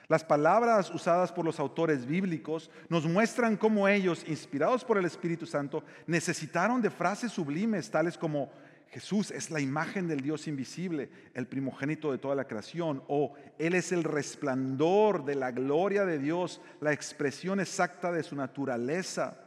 [0.08, 5.46] Las palabras usadas por los autores bíblicos nos muestran cómo ellos, inspirados por el Espíritu
[5.46, 8.50] Santo, necesitaron de frases sublimes tales como
[8.92, 13.76] Jesús es la imagen del Dios invisible, el primogénito de toda la creación, o Él
[13.76, 19.38] es el resplandor de la gloria de Dios, la expresión exacta de su naturaleza.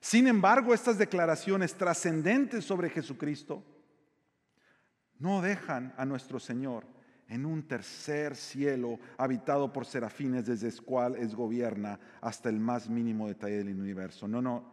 [0.00, 3.62] Sin embargo, estas declaraciones trascendentes sobre Jesucristo
[5.18, 6.84] no dejan a nuestro Señor
[7.28, 12.88] en un tercer cielo habitado por serafines desde el cual es gobierna hasta el más
[12.88, 14.26] mínimo detalle del universo.
[14.26, 14.71] No, no.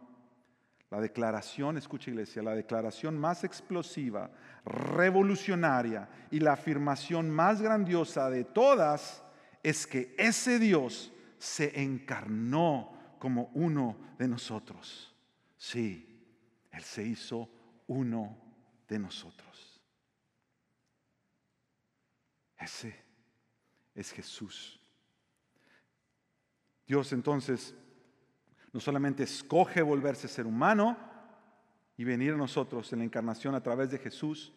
[0.90, 4.30] La declaración, escucha iglesia, la declaración más explosiva,
[4.64, 9.22] revolucionaria y la afirmación más grandiosa de todas
[9.62, 15.14] es que ese Dios se encarnó como uno de nosotros.
[15.56, 16.26] Sí,
[16.72, 17.48] Él se hizo
[17.86, 18.36] uno
[18.88, 19.80] de nosotros.
[22.58, 22.94] Ese
[23.94, 24.80] es Jesús.
[26.86, 27.74] Dios entonces
[28.72, 30.96] no solamente escoge volverse ser humano
[31.96, 34.52] y venir a nosotros en la encarnación a través de Jesús,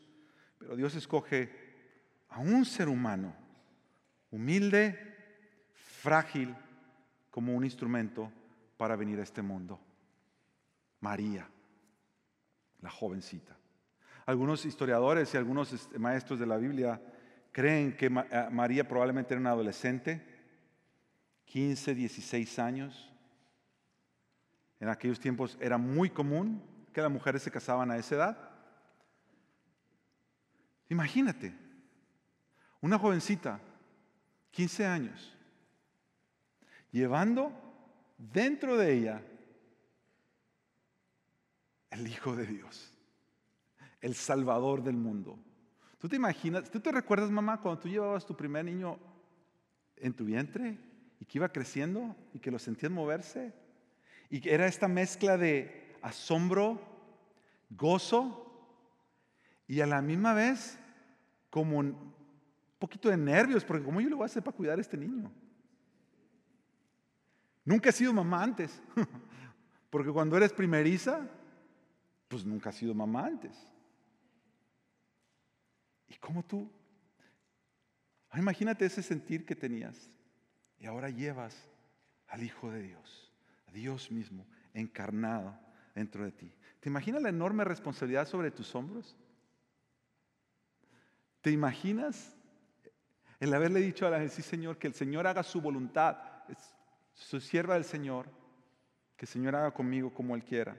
[0.57, 1.51] pero Dios escoge
[2.29, 3.35] a un ser humano
[4.33, 5.15] humilde,
[5.73, 6.55] frágil,
[7.29, 8.31] como un instrumento
[8.77, 9.79] para venir a este mundo.
[10.99, 11.47] María,
[12.81, 13.55] la jovencita.
[14.25, 16.99] Algunos historiadores y algunos este, maestros de la Biblia
[17.51, 20.25] creen que eh, María probablemente era una adolescente,
[21.45, 23.12] 15, 16 años.
[24.83, 28.37] En aquellos tiempos era muy común que las mujeres se casaban a esa edad.
[30.89, 31.55] Imagínate,
[32.81, 33.61] una jovencita,
[34.51, 35.37] 15 años,
[36.91, 37.53] llevando
[38.17, 39.21] dentro de ella
[41.89, 42.93] el Hijo de Dios,
[44.01, 45.39] el Salvador del mundo.
[45.97, 48.99] ¿Tú te imaginas, tú te recuerdas, mamá, cuando tú llevabas tu primer niño
[49.95, 50.77] en tu vientre
[51.21, 53.62] y que iba creciendo y que lo sentías moverse.
[54.33, 56.81] Y era esta mezcla de asombro,
[57.69, 58.67] gozo
[59.67, 60.79] y a la misma vez
[61.51, 62.15] como un
[62.79, 65.31] poquito de nervios, porque ¿cómo yo lo voy a hacer para cuidar a este niño?
[67.63, 68.81] Nunca he sido mamá antes,
[69.91, 71.29] porque cuando eres primeriza,
[72.27, 73.55] pues nunca has sido mamá antes.
[76.07, 76.67] ¿Y cómo tú?
[78.31, 80.09] Ah, imagínate ese sentir que tenías
[80.79, 81.69] y ahora llevas
[82.27, 83.22] al Hijo de Dios,
[83.73, 85.57] Dios mismo, encarnado
[85.93, 86.53] dentro de ti.
[86.79, 89.17] ¿Te imaginas la enorme responsabilidad sobre tus hombros?
[91.41, 92.35] ¿Te imaginas
[93.39, 96.17] el haberle dicho al ángel, sí Señor, que el Señor haga su voluntad,
[97.13, 98.27] su sierva del Señor,
[99.17, 100.77] que el Señor haga conmigo como Él quiera?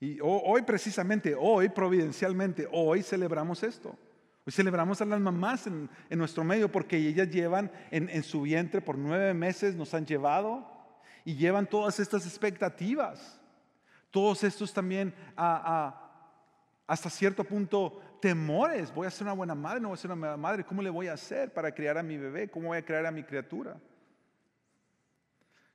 [0.00, 3.96] Y hoy precisamente, hoy providencialmente, hoy celebramos esto.
[4.44, 8.98] Hoy celebramos a las mamás en, nuestro medio porque ellas llevan en, su vientre por
[8.98, 10.66] nueve meses, nos han llevado
[11.24, 13.40] y llevan todas estas expectativas.
[14.10, 18.92] Todos estos también hasta cierto punto temores.
[18.92, 20.64] Voy a ser una buena madre, no voy a ser una buena madre.
[20.64, 22.50] ¿Cómo le voy a hacer para criar a mi bebé?
[22.50, 23.76] ¿Cómo voy a criar a mi criatura?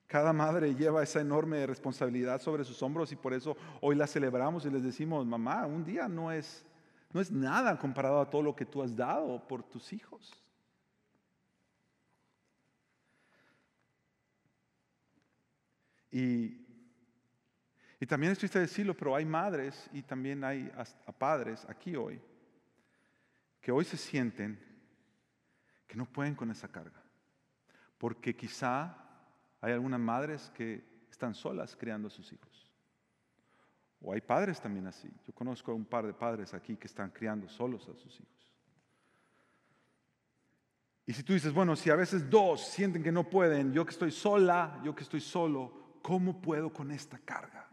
[0.07, 4.65] Cada madre lleva esa enorme responsabilidad sobre sus hombros y por eso hoy la celebramos
[4.65, 6.65] y les decimos, mamá, un día no es
[7.11, 10.33] no es nada comparado a todo lo que tú has dado por tus hijos.
[16.11, 16.65] Y,
[17.99, 20.71] y también es triste decirlo, pero hay madres y también hay
[21.17, 22.21] padres aquí hoy
[23.61, 24.57] que hoy se sienten
[25.85, 27.03] que no pueden con esa carga.
[27.97, 28.95] Porque quizá
[29.59, 32.56] hay algunas madres que están solas criando a sus hijos.
[34.01, 35.09] O hay padres también así.
[35.25, 38.53] Yo conozco a un par de padres aquí que están criando solos a sus hijos.
[41.05, 43.91] Y si tú dices, bueno, si a veces dos sienten que no pueden, yo que
[43.91, 47.65] estoy sola, yo que estoy solo, ¿cómo puedo con esta carga?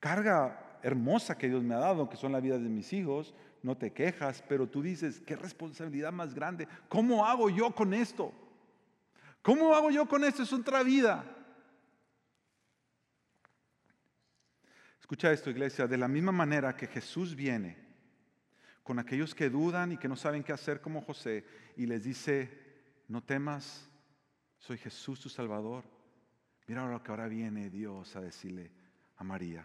[0.00, 3.76] Carga hermosa que Dios me ha dado, que son la vida de mis hijos, no
[3.76, 6.66] te quejas, pero tú dices, qué responsabilidad más grande.
[6.88, 8.32] ¿Cómo hago yo con esto?
[9.42, 10.42] ¿Cómo hago yo con esto?
[10.42, 11.35] Es otra vida.
[15.06, 17.76] Escucha esto, iglesia, de la misma manera que Jesús viene
[18.82, 21.44] con aquellos que dudan y que no saben qué hacer como José
[21.76, 22.50] y les dice,
[23.06, 23.88] no temas,
[24.58, 25.84] soy Jesús tu Salvador.
[26.66, 28.72] Mira lo que ahora viene Dios a decirle
[29.18, 29.64] a María,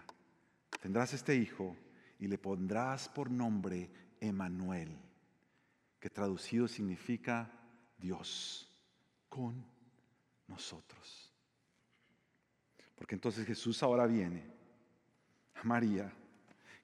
[0.79, 1.75] tendrás este hijo
[2.19, 4.95] y le pondrás por nombre Emanuel,
[5.99, 7.51] que traducido significa
[7.97, 8.71] Dios
[9.27, 9.65] con
[10.45, 11.33] nosotros.
[12.93, 14.60] Porque entonces Jesús ahora viene
[15.63, 16.11] María,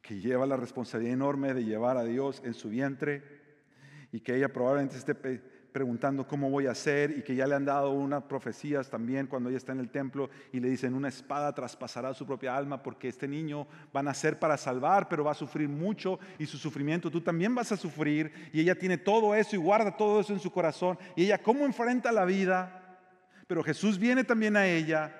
[0.02, 3.24] que lleva la responsabilidad enorme de llevar a Dios en su vientre
[4.12, 5.16] y que ella probablemente esté
[5.78, 9.50] preguntando cómo voy a hacer y que ya le han dado unas profecías también cuando
[9.50, 13.08] ella está en el templo y le dicen una espada traspasará su propia alma porque
[13.08, 17.12] este niño va a nacer para salvar pero va a sufrir mucho y su sufrimiento
[17.12, 20.40] tú también vas a sufrir y ella tiene todo eso y guarda todo eso en
[20.40, 22.98] su corazón y ella cómo enfrenta la vida
[23.46, 25.14] pero Jesús viene también a ella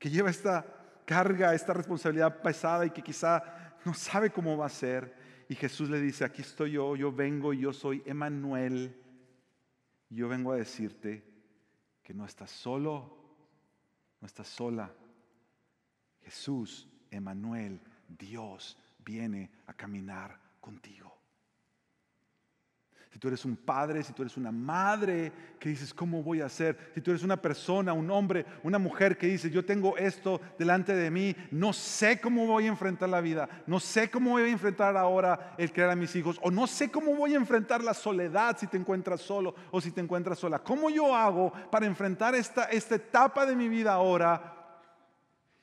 [0.00, 0.66] que lleva esta
[1.04, 3.42] carga esta responsabilidad pesada y que quizá
[3.84, 5.14] no sabe cómo va a ser.
[5.48, 8.98] Y Jesús le dice, aquí estoy yo, yo vengo, yo soy Emanuel.
[10.08, 11.24] Yo vengo a decirte
[12.02, 13.18] que no estás solo,
[14.20, 14.92] no estás sola.
[16.22, 21.21] Jesús, Emanuel, Dios, viene a caminar contigo.
[23.12, 26.46] Si tú eres un padre, si tú eres una madre que dices, ¿cómo voy a
[26.46, 26.92] hacer?
[26.94, 30.94] Si tú eres una persona, un hombre, una mujer que dice, yo tengo esto delante
[30.94, 34.48] de mí, no sé cómo voy a enfrentar la vida, no sé cómo voy a
[34.48, 37.92] enfrentar ahora el crear a mis hijos, o no sé cómo voy a enfrentar la
[37.92, 40.60] soledad si te encuentras solo o si te encuentras sola.
[40.60, 44.56] ¿Cómo yo hago para enfrentar esta, esta etapa de mi vida ahora?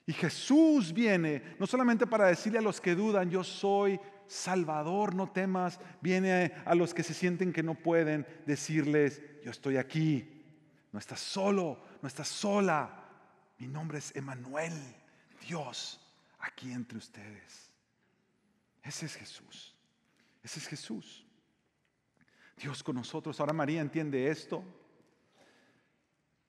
[0.05, 3.99] Y Jesús viene no solamente para decirle a los que dudan, yo soy
[4.29, 9.77] Salvador, no temas, viene a los que se sienten que no pueden decirles, yo estoy
[9.77, 10.45] aquí,
[10.91, 13.09] no estás solo, no estás sola,
[13.57, 14.73] mi nombre es Emanuel,
[15.47, 15.99] Dios,
[16.37, 17.71] aquí entre ustedes.
[18.83, 19.75] Ese es Jesús,
[20.43, 21.25] ese es Jesús.
[22.55, 23.39] Dios con nosotros.
[23.39, 24.63] Ahora María entiende esto.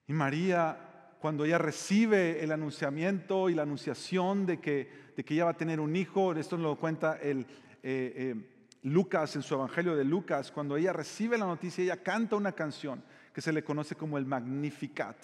[0.06, 5.44] Y María, cuando ella recibe el anunciamiento y la anunciación de que, de que ella
[5.44, 7.46] va a tener un hijo, esto lo cuenta el,
[7.82, 12.36] eh, eh, Lucas, en su Evangelio de Lucas, cuando ella recibe la noticia, ella canta
[12.36, 13.02] una canción
[13.32, 15.16] que se le conoce como el Magnificat.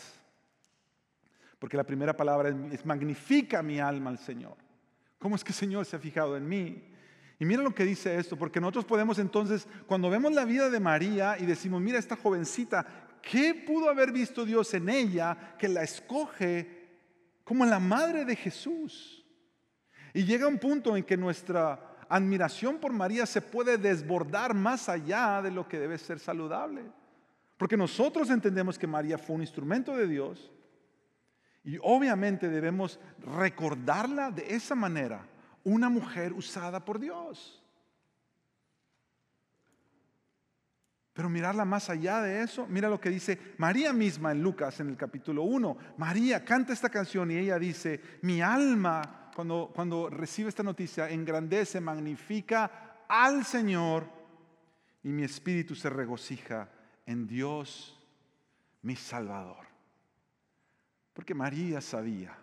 [1.59, 4.57] Porque la primera palabra es, magnifica mi alma al Señor.
[5.18, 6.92] ¿Cómo es que el Señor se ha fijado en mí?
[7.38, 10.80] Y mira lo que dice esto, porque nosotros podemos entonces, cuando vemos la vida de
[10.80, 15.82] María y decimos, mira esta jovencita, ¿Qué pudo haber visto Dios en ella que la
[15.82, 16.86] escoge
[17.42, 19.26] como la madre de Jesús?
[20.14, 25.42] Y llega un punto en que nuestra admiración por María se puede desbordar más allá
[25.42, 26.82] de lo que debe ser saludable.
[27.57, 30.52] Porque nosotros entendemos que María fue un instrumento de Dios
[31.64, 35.26] y obviamente debemos recordarla de esa manera,
[35.64, 37.61] una mujer usada por Dios.
[41.12, 44.90] Pero mirarla más allá de eso, mira lo que dice María misma en Lucas en
[44.90, 45.76] el capítulo 1.
[45.96, 53.05] María canta esta canción y ella dice, mi alma cuando, recibe esta noticia engrandece, magnifica
[53.07, 54.09] al Señor
[55.03, 56.70] y mi espíritu se regocija
[57.05, 58.01] en Dios,
[58.80, 59.66] mi Salvador.
[61.12, 62.34] Porque María sabía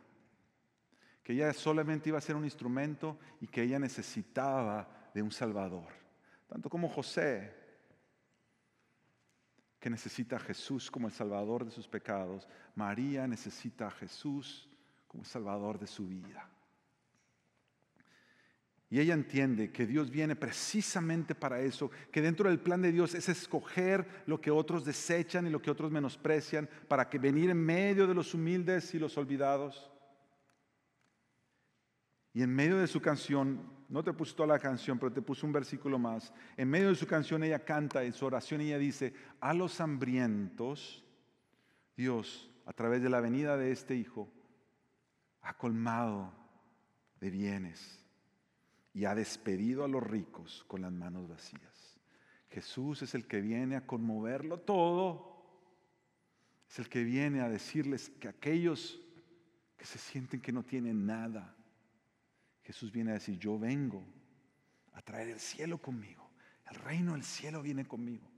[1.24, 5.88] que ella solamente iba a ser un instrumento y que ella necesitaba de un Salvador.
[6.48, 7.56] Tanto como José
[9.80, 14.70] que necesita a Jesús como el Salvador de sus pecados, María necesita a Jesús
[15.08, 16.53] como el Salvador de su vida.
[18.94, 23.16] Y ella entiende que Dios viene precisamente para eso, que dentro del plan de Dios
[23.16, 27.58] es escoger lo que otros desechan y lo que otros menosprecian, para que venir en
[27.58, 29.92] medio de los humildes y los olvidados.
[32.34, 35.44] Y en medio de su canción, no te puse toda la canción, pero te puse
[35.44, 36.32] un versículo más.
[36.56, 41.04] En medio de su canción ella canta, en su oración ella dice, a los hambrientos,
[41.98, 44.32] Dios, a través de la venida de este Hijo,
[45.42, 46.32] ha colmado
[47.20, 48.03] de bienes
[48.94, 52.00] y ha despedido a los ricos con las manos vacías.
[52.50, 55.34] Jesús es el que viene a conmoverlo todo.
[56.70, 59.02] Es el que viene a decirles que aquellos
[59.78, 61.56] que se sienten que no tienen nada,
[62.62, 64.06] Jesús viene a decir, yo vengo
[64.94, 66.30] a traer el cielo conmigo.
[66.70, 68.30] El reino del cielo viene conmigo.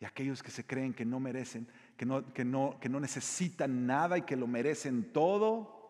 [0.00, 3.86] Y aquellos que se creen que no merecen, que no, que no, que no necesitan
[3.86, 5.83] nada y que lo merecen todo,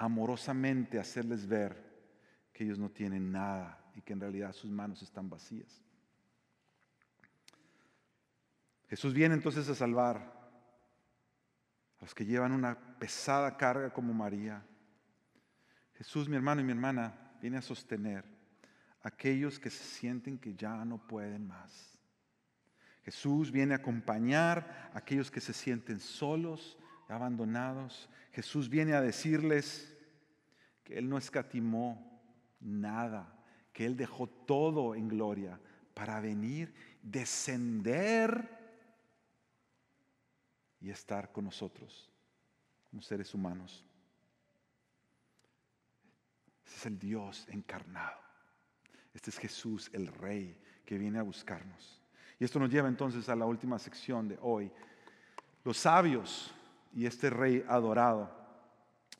[0.00, 1.76] amorosamente hacerles ver
[2.54, 5.84] que ellos no tienen nada y que en realidad sus manos están vacías.
[8.88, 10.16] Jesús viene entonces a salvar
[11.98, 14.64] a los que llevan una pesada carga como María,
[15.96, 18.24] Jesús, mi hermano y mi hermana, viene a sostener
[19.02, 21.98] a aquellos que se sienten que ya no pueden más.
[23.02, 28.08] Jesús viene a acompañar a aquellos que se sienten solos, abandonados.
[28.32, 29.89] Jesús viene a decirles
[30.84, 32.20] que Él no escatimó
[32.60, 33.36] nada,
[33.72, 35.60] que Él dejó todo en gloria
[35.94, 38.58] para venir, descender
[40.80, 42.10] y estar con nosotros
[42.90, 43.84] como seres humanos
[46.76, 48.18] es el Dios encarnado.
[49.12, 52.00] Este es Jesús, el Rey, que viene a buscarnos.
[52.38, 54.70] Y esto nos lleva entonces a la última sección de hoy.
[55.64, 56.54] Los sabios
[56.92, 58.39] y este Rey adorado.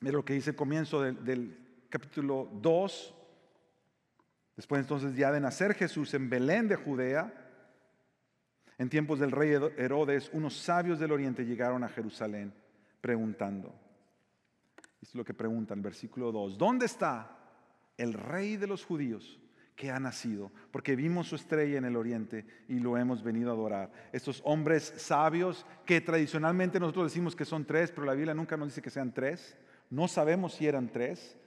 [0.01, 1.57] Mira lo que dice el comienzo del,
[1.89, 3.15] capítulo 2.
[4.55, 7.31] Después entonces ya de nacer Jesús en Belén de Judea,
[8.79, 12.51] en tiempos del rey Herodes, unos sabios del oriente llegaron a Jerusalén
[12.99, 13.75] preguntando.
[15.01, 16.57] Es lo que preguntan, versículo 2.
[16.57, 17.37] ¿Dónde está
[17.97, 19.39] el rey de los judíos
[19.75, 23.53] que ha nacido, porque vimos su estrella en el oriente y lo hemos venido a
[23.53, 23.91] adorar.
[24.11, 28.67] Estos hombres sabios que tradicionalmente nosotros decimos que son tres, pero la Biblia nunca nos
[28.67, 29.57] dice que sean tres.
[29.91, 31.37] No sabemos si eran tres.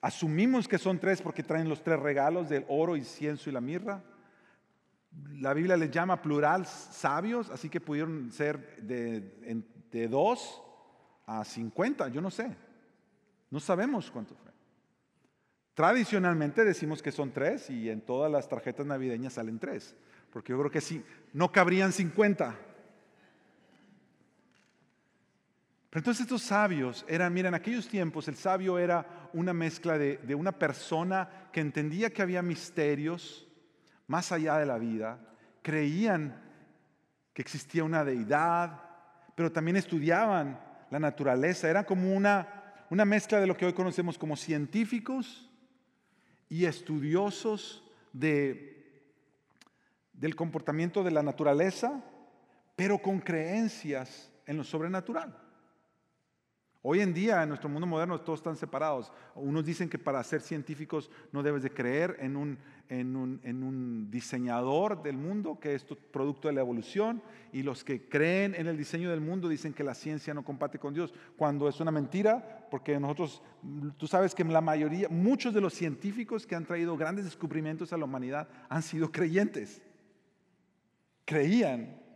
[0.00, 4.02] Asumimos que son tres porque traen los tres regalos del oro, incienso y la mirra.
[5.32, 10.62] La Biblia les llama plural sabios, así que pudieron ser de, de dos
[11.26, 12.56] a cincuenta, yo no sé.
[13.50, 14.52] No sabemos cuánto fue.
[15.74, 19.96] Tradicionalmente decimos que son tres y en todas las tarjetas navideñas salen tres,
[20.32, 22.56] porque yo creo que sí, no cabrían 50.
[25.87, 30.34] Pero entonces estos sabios eran, mira, en aquellos tiempos el sabio era una mezcla de,
[30.36, 33.48] una persona que entendía que había misterios
[34.06, 35.18] más allá de la vida,
[35.60, 36.40] creían
[37.32, 38.80] que existía una deidad,
[39.34, 42.46] pero también estudiaban la naturaleza, era como una,
[42.90, 45.50] una mezcla de lo que hoy conocemos como científicos
[46.48, 47.82] y estudiosos
[48.12, 49.02] de,
[50.12, 52.04] del comportamiento de la naturaleza,
[52.76, 55.47] pero con creencias en lo sobrenatural.
[56.80, 59.10] Hoy en día, en nuestro mundo moderno, todos están separados.
[59.34, 62.56] Unos dicen que para ser científicos no debes de creer en un,
[62.88, 67.20] en un, diseñador del mundo, que es producto de la evolución,
[67.52, 70.78] y los que creen en el diseño del mundo dicen que la ciencia no comparte
[70.78, 73.42] con Dios, cuando es una mentira, porque nosotros,
[73.96, 77.96] tú sabes que la mayoría, muchos de los científicos que han traído grandes descubrimientos a
[77.96, 79.82] la humanidad han sido creyentes.
[81.24, 82.07] Creían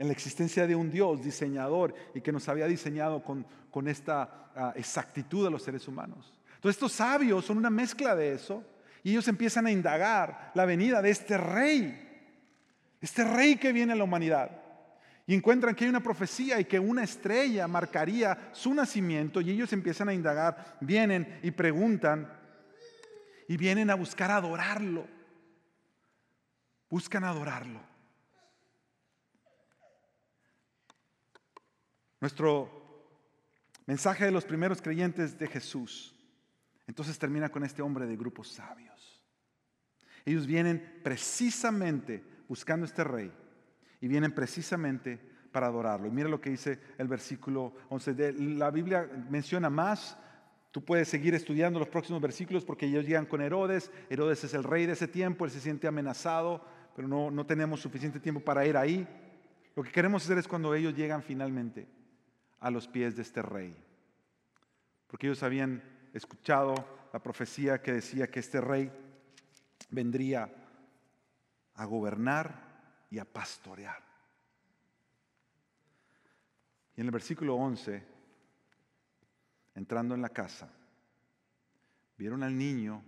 [0.00, 4.50] en la existencia de un Dios diseñador y que nos había diseñado con, con esta
[4.56, 6.32] ah, exactitud a los seres humanos.
[6.54, 8.64] Entonces estos sabios son una mezcla de eso
[9.02, 12.24] y ellos empiezan a indagar la venida de este rey,
[12.98, 14.50] este rey que viene a la humanidad.
[15.26, 19.70] Y encuentran que hay una profecía y que una estrella marcaría su nacimiento y ellos
[19.74, 22.26] empiezan a indagar, vienen y preguntan
[23.48, 25.06] y vienen a buscar adorarlo.
[26.88, 27.89] Buscan adorarlo.
[32.20, 32.70] Nuestro
[33.86, 36.14] mensaje de los primeros creyentes de Jesús.
[36.86, 39.22] Entonces termina con este hombre de grupos sabios.
[40.24, 43.32] Ellos vienen precisamente buscando este rey
[44.00, 45.18] y vienen precisamente
[45.50, 46.08] para adorarlo.
[46.08, 48.32] Y mira lo que dice el versículo 11.
[48.56, 50.18] la Biblia menciona más.
[50.70, 53.90] Tú puedes seguir estudiando los próximos versículos porque ellos llegan con Herodes.
[54.10, 56.64] Herodes es el rey de ese tiempo, él se siente amenazado,
[56.94, 59.08] pero no, no tenemos suficiente tiempo para ir ahí.
[59.74, 61.88] Lo que queremos hacer es cuando ellos llegan finalmente
[62.60, 63.74] a los pies de este rey.
[65.06, 65.82] Porque ellos habían
[66.12, 66.74] escuchado
[67.12, 68.92] la profecía que decía que este rey
[69.90, 70.52] vendría
[71.74, 74.02] a gobernar y a pastorear.
[76.96, 78.04] Y en el versículo 11,
[79.74, 80.70] entrando en la casa,
[82.16, 83.02] vieron al niño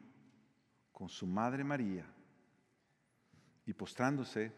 [0.90, 2.06] con su madre María
[3.66, 4.52] y postrándose,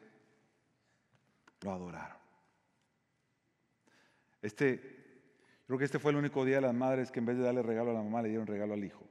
[1.61, 2.24] lo adoraron.
[4.45, 4.79] Este,
[5.67, 7.63] creo que este fue el único día de las madres que en vez de darle
[7.63, 9.03] regalo a la mamá le dieron regalo al hijo.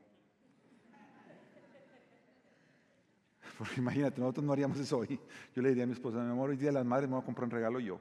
[3.58, 5.20] Porque imagínate, nosotros no haríamos eso hoy.
[5.56, 7.24] Yo le diría a mi esposa, mi amor, hoy día de las madres me voy
[7.24, 8.00] a comprar un regalo yo.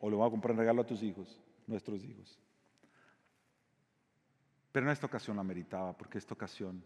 [0.00, 2.40] o le voy a comprar un regalo a tus hijos, nuestros hijos.
[4.72, 6.82] Pero en esta ocasión la meritaba, porque esta ocasión,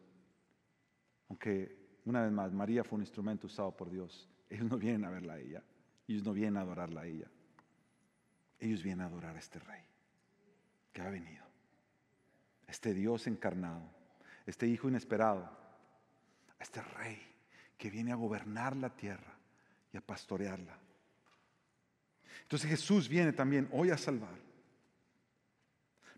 [1.29, 5.11] aunque una vez más María fue un instrumento usado por Dios, ellos no vienen a
[5.11, 5.63] verla a ella,
[6.09, 7.31] ellos no vienen a adorarla a ella
[8.67, 9.83] ellos vienen a adorar a este rey
[10.93, 11.45] que ha venido,
[12.69, 13.83] este Dios encarnado,
[14.47, 15.45] este Hijo inesperado,
[16.59, 17.21] a este rey
[17.77, 19.35] que viene a gobernar la tierra
[19.93, 20.79] y a pastorearla.
[22.43, 24.52] Entonces Jesús viene también hoy a salvar.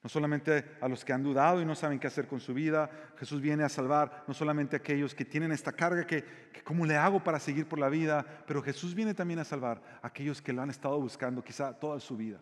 [0.05, 2.91] No solamente a los que han dudado y no saben qué hacer con su vida,
[3.17, 6.85] Jesús viene a salvar no solamente a aquellos que tienen esta carga que, que cómo
[6.85, 10.43] le hago para seguir por la vida, pero Jesús viene también a salvar a aquellos
[10.43, 12.39] que lo han estado buscando quizá toda su vida.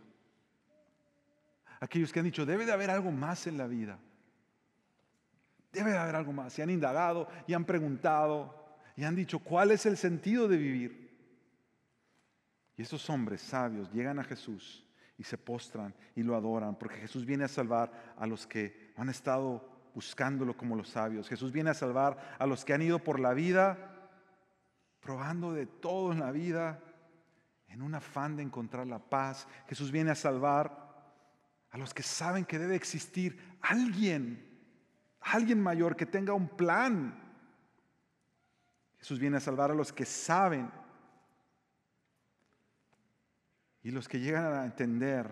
[1.78, 3.96] Aquellos que han dicho, debe de haber algo más en la vida.
[5.72, 6.58] Debe de haber algo más.
[6.58, 11.16] Y han indagado y han preguntado y han dicho, ¿cuál es el sentido de vivir?
[12.76, 14.84] Y esos hombres sabios llegan a Jesús
[15.22, 19.08] y se postran y lo adoran, porque Jesús viene a salvar a los que han
[19.08, 19.64] estado
[19.94, 21.28] buscándolo como los sabios.
[21.28, 24.10] Jesús viene a salvar a los que han ido por la vida,
[25.00, 26.80] probando de todo en la vida,
[27.68, 29.46] en un afán de encontrar la paz.
[29.68, 30.92] Jesús viene a salvar
[31.70, 34.44] a los que saben que debe existir alguien,
[35.20, 37.16] alguien mayor que tenga un plan.
[38.98, 40.68] Jesús viene a salvar a los que saben
[43.82, 45.28] y los que llegan a entender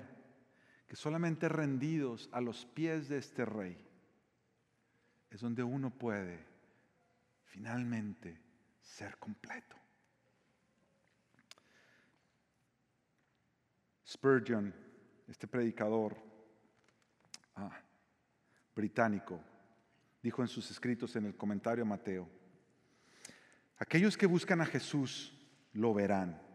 [0.88, 3.78] que solamente rendidos a los pies de este rey
[5.30, 6.44] es donde uno puede
[7.44, 8.40] finalmente
[8.80, 9.76] ser completo.
[14.04, 14.74] Spurgeon,
[15.28, 16.16] este predicador
[17.54, 17.80] ah,
[18.74, 19.40] británico,
[20.20, 22.28] dijo en sus escritos en el comentario a Mateo,
[23.78, 25.32] aquellos que buscan a Jesús
[25.72, 26.49] lo verán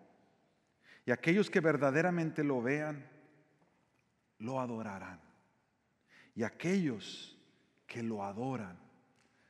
[1.05, 3.05] y aquellos que verdaderamente lo vean,
[4.39, 5.19] lo adorarán.
[6.33, 7.37] Y aquellos
[7.85, 8.77] que lo adoran,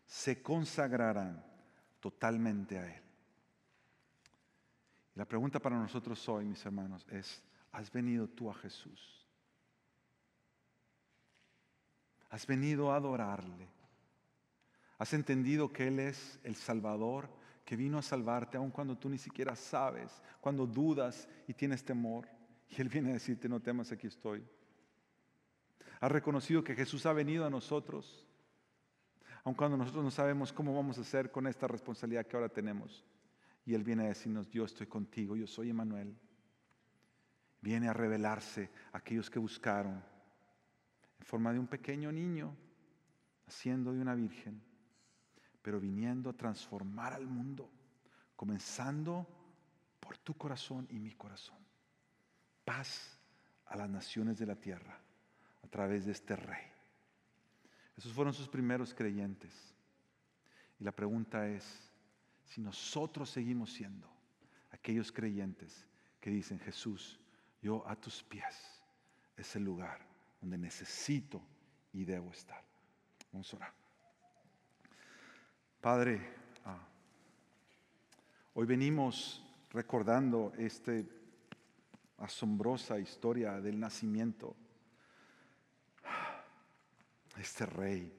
[0.05, 1.43] se consagrarán
[1.99, 3.01] totalmente a Él.
[5.15, 7.41] Y la pregunta para nosotros hoy, mis hermanos, es,
[7.71, 9.25] ¿has venido tú a Jesús?
[12.29, 13.69] ¿Has venido a adorarle?
[14.97, 17.29] ¿Has entendido que Él es el Salvador?
[17.65, 22.29] Que vino a salvarte aun cuando tú ni siquiera sabes, cuando dudas y tienes temor.
[22.69, 24.45] Y Él viene a decirte, no temas, aquí estoy.
[25.99, 28.27] Has reconocido que Jesús ha venido a nosotros,
[29.43, 33.03] aun cuando nosotros no sabemos cómo vamos a hacer con esta responsabilidad que ahora tenemos.
[33.65, 36.15] Y Él viene a decirnos, yo estoy contigo, yo soy Emanuel.
[37.61, 40.03] Viene a revelarse a aquellos que buscaron
[41.19, 42.55] en forma de un pequeño niño,
[43.47, 44.61] haciendo de una virgen
[45.65, 47.67] pero viniendo a transformar al mundo,
[48.35, 49.27] comenzando
[49.99, 51.57] por tu corazón y mi corazón.
[52.63, 53.19] Paz
[53.65, 54.95] a las naciones de la tierra
[55.63, 56.67] a través de este rey.
[57.97, 59.73] Esos fueron sus primeros creyentes.
[60.79, 61.89] Y la pregunta es,
[62.43, 64.07] si nosotros seguimos siendo
[64.69, 65.87] aquellos creyentes
[66.21, 67.19] que dicen, Jesús,
[67.59, 68.83] yo a tus pies
[69.35, 70.05] es el lugar
[70.39, 71.41] donde necesito
[71.91, 72.63] y debo estar.
[73.31, 73.84] Vamos a orar.
[75.85, 76.19] Padre,
[76.65, 76.79] ah,
[78.55, 80.93] hoy venimos recordando esta
[82.17, 84.55] asombrosa historia del nacimiento
[87.37, 88.11] este rey,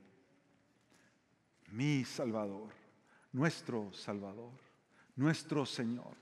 [1.73, 2.73] mi Salvador,
[3.33, 4.53] nuestro Salvador,
[5.17, 6.15] nuestro Señor.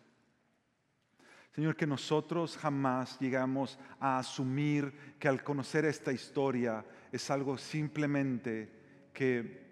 [1.55, 6.83] Señor, que nosotros jamás llegamos a asumir que al conocer esta historia
[7.13, 9.64] es algo simplemente que,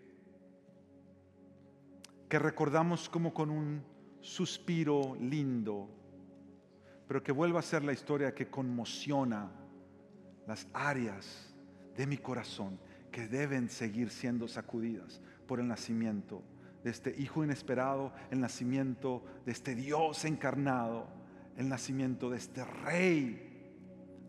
[2.33, 3.85] que recordamos como con un
[4.23, 5.87] suspiro lindo,
[7.07, 9.51] pero que vuelva a ser la historia que conmociona
[10.47, 11.55] las áreas
[11.95, 12.81] de mi corazón
[13.11, 16.43] que deben seguir siendo sacudidas por el nacimiento
[16.83, 21.09] de este Hijo inesperado, el nacimiento de este Dios encarnado,
[21.59, 23.75] el nacimiento de este Rey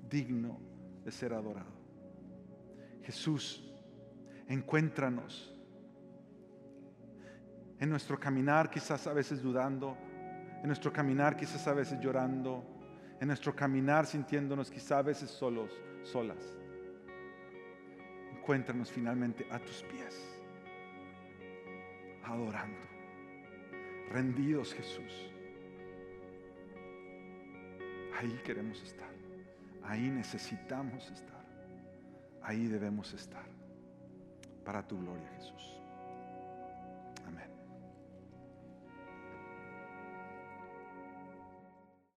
[0.09, 0.59] digno
[1.05, 1.71] de ser adorado.
[3.01, 3.63] Jesús,
[4.49, 5.52] encuéntranos
[7.83, 9.97] en nuestro caminar quizás a veces dudando,
[10.61, 12.63] en nuestro caminar quizás a veces llorando,
[13.19, 15.69] en nuestro caminar sintiéndonos quizás a veces solos,
[16.01, 16.37] solas
[18.31, 20.41] encuéntranos finalmente a tus pies,
[22.23, 22.87] adorando,
[24.11, 25.29] rendidos Jesús.
[28.17, 29.11] Ahí queremos estar,
[29.83, 31.45] ahí necesitamos estar,
[32.41, 33.45] ahí debemos estar,
[34.63, 35.82] para tu gloria Jesús.